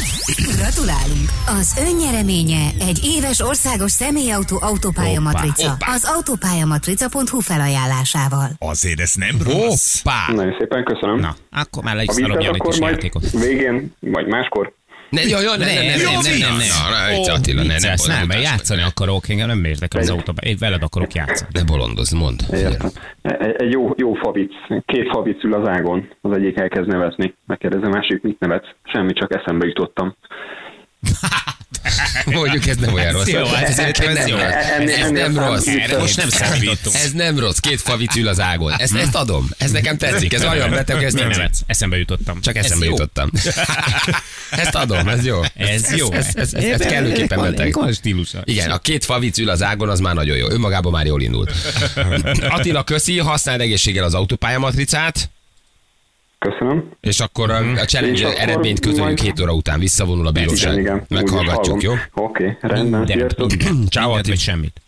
Gratulálunk! 0.56 1.28
Az 1.60 1.84
önnyereménye 1.88 2.70
egy 2.80 3.00
éves 3.04 3.40
országos 3.40 3.90
személyautó 3.90 4.58
autópálya 4.60 5.20
Hoppá, 5.20 5.30
matrica. 5.32 5.68
hoppá. 5.70 5.92
Az 5.94 6.04
autópályamatrica.hu 6.14 7.40
felajánlásával. 7.40 8.50
Azért 8.58 9.00
ez 9.00 9.12
nem 9.14 9.36
rossz. 9.44 10.02
Hoppá! 10.02 10.32
Nagyon 10.34 10.54
szépen 10.58 10.84
köszönöm. 10.84 11.18
Na, 11.18 11.34
akkor 11.50 11.82
már 11.82 11.96
le 11.96 12.02
is 12.02 12.08
Janit 12.16 12.60
akkor 12.60 12.78
majd 12.78 12.94
játékot. 12.94 13.30
végén, 13.30 13.94
vagy 14.00 14.26
máskor. 14.26 14.72
Ne, 15.12 15.22
jaj, 15.28 15.42
jaj, 15.42 15.58
ne, 15.58 15.64
ne, 15.64 15.72
ne, 15.74 15.80
ne, 15.80 15.86
ne, 15.86 16.02
Nem, 16.02 16.20
ne, 16.22 16.30
nem, 16.38 16.38
ne, 16.38 16.46
nem, 16.46 16.56
ne, 16.56 16.66
nem. 16.66 17.16
ne, 17.16 17.26
ne, 17.26 17.32
Attila, 17.32 17.62
ne, 17.62 17.76
ne, 17.78 17.94
nem, 18.06 18.26
mert 18.26 18.42
játszani 18.42 18.82
akarok, 18.82 19.28
engem 19.28 19.46
nem 19.46 19.64
érdekel 19.64 20.00
az 20.00 20.10
autóban. 20.10 20.44
Én 20.44 20.56
veled 20.58 20.82
akarok 20.82 21.12
játszani. 21.12 21.50
Ne 21.52 21.64
bolondozz, 21.64 22.12
mondd. 22.12 22.40
Egy, 22.50 23.72
jó, 23.72 23.90
jó 23.96 24.14
favic. 24.14 24.52
Két 24.86 25.08
favic 25.12 25.44
ül 25.44 25.54
az 25.54 25.68
ágon. 25.68 26.08
Az 26.20 26.36
egyik 26.36 26.58
elkezd 26.60 26.86
nevetni. 26.86 27.34
Megkérdezem, 27.46 27.90
másik 27.90 28.22
mit 28.22 28.38
nevet? 28.38 28.74
Semmi, 28.84 29.12
csak 29.12 29.34
eszembe 29.34 29.66
jutottam. 29.66 30.16
Mondjuk 32.24 32.66
ez 32.66 32.76
nem 32.76 32.92
olyan 32.92 33.12
rossz. 33.12 33.26
Jó, 33.26 33.44
hát 33.44 33.68
ez, 33.68 33.74
szerintem 33.74 34.16
ez 34.16 34.24
nem 34.24 34.38
rossz. 34.38 34.86
Ez 34.86 35.10
nem 35.10 35.38
rossz. 35.38 35.66
Most 35.98 36.16
nem 36.16 36.28
számítottunk. 36.28 36.96
Ez 36.96 37.12
nem 37.12 37.38
rossz. 37.38 37.58
Két 37.58 37.80
favic 37.80 38.16
ül 38.16 38.28
az 38.28 38.40
ágon. 38.40 38.72
Ezt, 38.76 38.94
ezt 38.94 39.14
adom. 39.14 39.48
Ez 39.58 39.70
nekem 39.70 39.96
tetszik. 39.96 40.32
Ez 40.32 40.44
olyan 40.44 40.70
beteg, 40.70 40.96
hogy 40.96 41.04
ez 41.04 41.12
Nem 41.12 41.30
tetszik. 41.30 41.64
Eszembe 41.66 41.96
jutottam. 41.96 42.40
Csak 42.40 42.56
Ez 42.56 42.64
eszembe 42.64 42.84
jutottam. 42.84 43.30
Ezt 44.50 44.74
adom, 44.74 45.08
ez 45.08 45.24
jó. 45.24 45.40
Ez 45.54 45.96
jó. 45.96 46.12
Ez, 46.12 46.52
kellőképpen 46.78 47.40
beteg. 47.40 47.72
Van 47.72 47.92
stílusa. 47.92 48.40
Igen, 48.44 48.70
a 48.70 48.78
két 48.78 49.04
favic 49.04 49.38
ül 49.38 49.48
az 49.48 49.62
ágon, 49.62 49.88
az 49.88 50.00
már 50.00 50.14
nagyon 50.14 50.36
jó. 50.36 50.50
Önmagában 50.50 50.92
már 50.92 51.06
jól 51.06 51.22
indult. 51.22 51.52
Attila, 52.48 52.82
köszi, 52.84 53.18
használd 53.18 53.60
egészséggel 53.60 54.04
az 54.04 54.14
autópályamatricát, 54.14 55.30
Köszönöm. 56.50 56.90
és 57.00 57.20
akkor 57.20 57.50
a, 57.50 57.56
a 57.56 57.62
És 57.72 57.84
challenge 57.86 58.26
akkor 58.26 58.40
eredményt 58.40 58.80
közöljük 58.80 59.04
majd- 59.04 59.20
két 59.20 59.40
óra 59.40 59.52
után. 59.52 59.78
Visszavonul 59.78 60.26
a 60.26 60.30
bíróság. 60.30 60.72
Igen, 60.72 60.82
igen. 60.82 61.06
Meghallgatjuk, 61.08 61.82
jó? 61.82 61.94
Oké, 62.14 62.56
rendben. 62.60 63.28
Ciao, 63.90 64.10
vagy 64.26 64.38
semmit. 64.38 64.80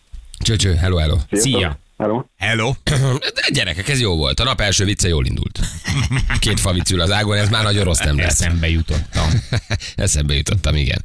Cső, 0.57 0.73
hello, 0.73 0.97
hello. 0.97 1.15
Szia. 1.31 1.77
Hello. 1.97 2.23
Hello. 2.37 2.73
De 3.35 3.41
gyerekek, 3.53 3.87
ez 3.89 3.99
jó 4.01 4.15
volt. 4.15 4.39
A 4.39 4.43
nap 4.43 4.61
első 4.61 4.85
vicce 4.85 5.07
jól 5.07 5.25
indult. 5.25 5.59
Két 6.39 6.59
favic 6.59 6.91
ül 6.91 7.01
az 7.01 7.11
ágon, 7.11 7.37
ez 7.37 7.49
már 7.49 7.63
nagyon 7.63 7.83
rossz 7.83 7.99
nem 7.99 8.17
lesz. 8.17 8.41
Eszembe 8.41 8.69
jutottam. 8.69 9.29
Eszembe 9.95 10.33
jutottam, 10.35 10.75
igen. 10.75 11.01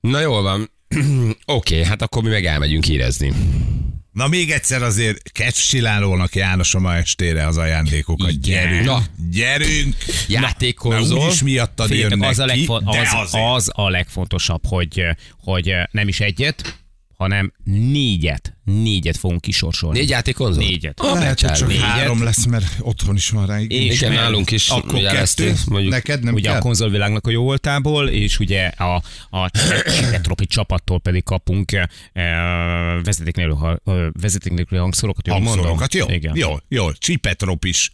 Na 0.00 0.20
jól 0.20 0.42
van. 0.42 0.70
Oké, 1.46 1.84
hát 1.84 2.02
akkor 2.02 2.22
mi 2.22 2.28
meg 2.28 2.44
elmegyünk 2.44 2.88
érezni. 2.88 3.32
Na 4.16 4.28
még 4.28 4.50
egyszer 4.50 4.82
azért 4.82 5.32
kecscsilálónak 5.32 6.34
János 6.34 6.74
a 6.74 6.78
ma 6.78 6.94
estére 6.94 7.46
az 7.46 7.56
ajándékokat. 7.56 8.30
Igen. 8.30 8.40
Gyerünk, 8.40 8.84
Na. 8.84 9.02
gyerünk. 9.30 9.94
Játékkonzol. 10.28 11.16
Mert 11.18 11.28
úgyis 11.28 11.42
miattad 11.42 11.90
jönnek 11.90 12.30
az, 12.30 12.38
a 12.38 12.44
legfo- 12.44 12.82
az, 12.84 13.08
azért. 13.12 13.44
az 13.54 13.70
a 13.74 13.88
legfontosabb, 13.88 14.66
hogy, 14.66 15.04
hogy 15.40 15.74
nem 15.90 16.08
is 16.08 16.20
egyet, 16.20 16.78
hanem 17.16 17.52
négyet 17.64 18.56
négyet 18.64 19.16
fogunk 19.16 19.40
kisorsolni. 19.40 19.98
Négy 19.98 20.08
játékkonzol? 20.08 20.62
Négyet. 20.62 21.00
Ah, 21.00 21.18
Lehet, 21.18 21.40
hogy 21.40 21.52
csak 21.52 21.68
négyet. 21.68 21.82
három 21.82 22.22
lesz, 22.22 22.46
mert 22.46 22.66
otthon 22.80 23.14
is 23.14 23.30
van 23.30 23.46
rá. 23.46 23.60
És 23.60 24.00
Igen, 24.00 24.12
nálunk 24.12 24.50
is 24.50 24.68
Akkor 24.68 25.00
kettő, 25.00 25.54
mondjuk. 25.68 25.92
neked 25.92 26.22
nem 26.22 26.34
ugye 26.34 26.48
kell? 26.48 26.58
a 26.58 26.60
konzolvilágnak 26.60 27.26
a 27.26 27.30
jó 27.30 27.42
voltából, 27.42 28.08
és 28.08 28.38
ugye 28.38 28.66
a, 28.66 29.02
a 29.30 29.50
Petropi 30.10 30.46
csapattól 30.46 31.00
pedig 31.00 31.24
kapunk 31.24 31.72
e, 31.72 31.88
vezeték 33.02 33.36
nélkül, 33.36 33.80
vezeték 34.20 34.52
nélküli 34.52 34.80
hangszorokat, 34.80 35.26
jól 35.26 35.38
mondom? 35.38 35.54
Hangszórókat, 35.64 35.94
jó, 35.94 36.06
Igen. 36.08 36.36
jó, 36.36 36.56
jó. 36.68 36.92
Csipetrop 36.92 37.64
is 37.64 37.90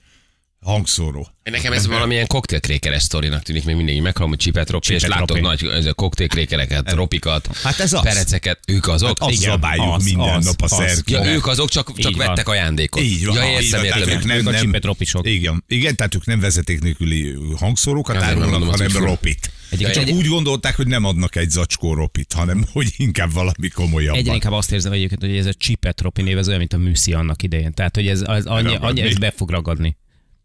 hangszóró. 0.63 1.29
Nekem 1.43 1.73
ez 1.73 1.87
valamilyen 1.87 2.27
koktélkrékeres 2.27 3.03
sztorinak 3.03 3.43
tűnik, 3.43 3.65
még 3.65 3.77
mindig 3.77 4.01
meghallom, 4.03 4.31
hogy 4.31 4.39
csipet 4.39 4.71
ropi, 4.71 4.93
és 4.93 5.01
Csipet 5.03 5.15
látok 5.19 5.29
ropi. 5.29 5.41
nagy 5.41 5.65
ez 5.65 5.87
a 5.87 5.95
koktélkrékereket, 5.95 6.93
ropikat, 6.93 7.57
Hát 7.63 7.79
ez 7.81 7.93
az. 7.93 8.03
pereceket, 8.03 8.59
ők 8.67 8.87
azok. 8.89 9.09
Hát 9.09 9.29
azt 9.29 9.41
igen, 9.41 9.51
zabáljuk 9.51 9.95
az, 9.95 10.05
minden 10.05 10.35
az, 10.35 10.45
nap 10.45 10.61
a 10.63 10.65
az. 10.65 10.71
szerkő. 10.71 11.15
Ja, 11.15 11.33
ők 11.33 11.47
azok 11.47 11.69
csak, 11.69 11.99
csak 11.99 12.17
vettek 12.17 12.49
ajándékot. 12.49 13.03
Így 13.03 13.27
van. 13.27 13.37
Ja, 13.37 13.43
értem, 13.61 13.85
értem. 13.85 14.03
tehát 14.03 14.09
értem. 14.09 14.37
Ők 14.37 14.47
a 14.47 14.59
csipetropisok. 14.59 15.27
Igen, 15.29 15.65
igen, 15.69 15.97
tehát 15.97 16.15
ők 16.15 16.27
nem 16.27 16.41
vezeték 16.41 16.81
nélküli 16.81 17.35
hangszórókat 17.59 18.17
árulnak, 18.17 18.63
hanem 18.71 18.93
ropit. 18.93 19.51
Egyébként 19.71 19.99
Csak 19.99 20.09
egy- 20.09 20.15
úgy 20.15 20.27
gondolták, 20.27 20.77
hogy 20.77 20.87
nem 20.87 21.05
adnak 21.05 21.37
egy 21.37 21.51
zacskó 21.51 21.95
ropit, 21.95 22.33
hanem 22.33 22.65
hogy 22.73 22.93
inkább 22.97 23.33
valami 23.33 23.69
komolyabbat. 23.75 24.19
Egyre 24.21 24.33
inkább 24.35 24.53
azt 24.53 24.73
érzem 24.73 24.93
egyébként, 24.93 25.21
hogy 25.21 25.37
ez 25.37 25.47
a 25.47 25.53
Chipetropi 25.53 26.23
név, 26.23 26.39
ez 26.39 26.47
olyan, 26.47 26.59
mint 26.59 26.73
a 26.73 26.77
Műszi 26.79 27.13
annak 27.13 27.43
idején. 27.43 27.73
Tehát, 27.75 27.95
hogy 27.95 28.09
ez 28.09 28.21
az 28.25 28.47
annyi, 28.47 28.63
Ragadni. 28.73 29.01
annyi, 29.01 29.01
ez 29.11 29.19
be 29.19 29.31
fog 29.37 29.51
ragadni. 29.51 29.97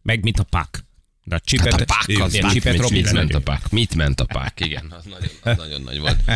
Meg 0.07 0.23
mint 0.23 0.39
a 0.39 0.43
pak. 0.43 0.85
De 1.23 1.35
a 1.35 1.39
Chipet, 1.39 1.71
Hát 1.71 1.81
a 1.81 1.85
pák 1.85 2.21
az 2.21 2.33
mit, 2.33 2.49
Chipet 2.51 2.77
mit, 2.77 2.89
mit 2.89 3.11
ment 3.11 3.33
a 3.33 3.39
pák? 3.39 3.69
Mit 3.71 3.95
ment 3.95 4.19
a 4.19 4.25
pák? 4.25 4.59
Igen, 4.59 4.93
az 4.97 5.03
nagyon, 5.03 5.29
az 5.41 5.57
nagyon 5.57 5.81
nagy 5.81 5.99
volt. 5.99 6.17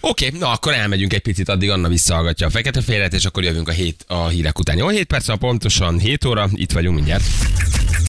Oké, 0.00 0.26
okay, 0.26 0.38
na 0.38 0.50
akkor 0.50 0.72
elmegyünk 0.72 1.12
egy 1.12 1.20
picit, 1.20 1.48
addig 1.48 1.70
Anna 1.70 1.88
visszahallgatja 1.88 2.46
a 2.46 2.50
fekete 2.50 2.80
félet, 2.80 3.12
és 3.12 3.24
akkor 3.24 3.44
jövünk 3.44 3.68
a, 3.68 3.72
hét, 3.72 4.04
a 4.08 4.28
hírek 4.28 4.58
után. 4.58 4.76
Jó, 4.76 4.88
7 4.88 5.04
perc, 5.04 5.38
pontosan 5.38 5.98
7 5.98 6.24
óra, 6.24 6.48
itt 6.52 6.72
vagyunk 6.72 6.94
mindjárt. 6.94 7.24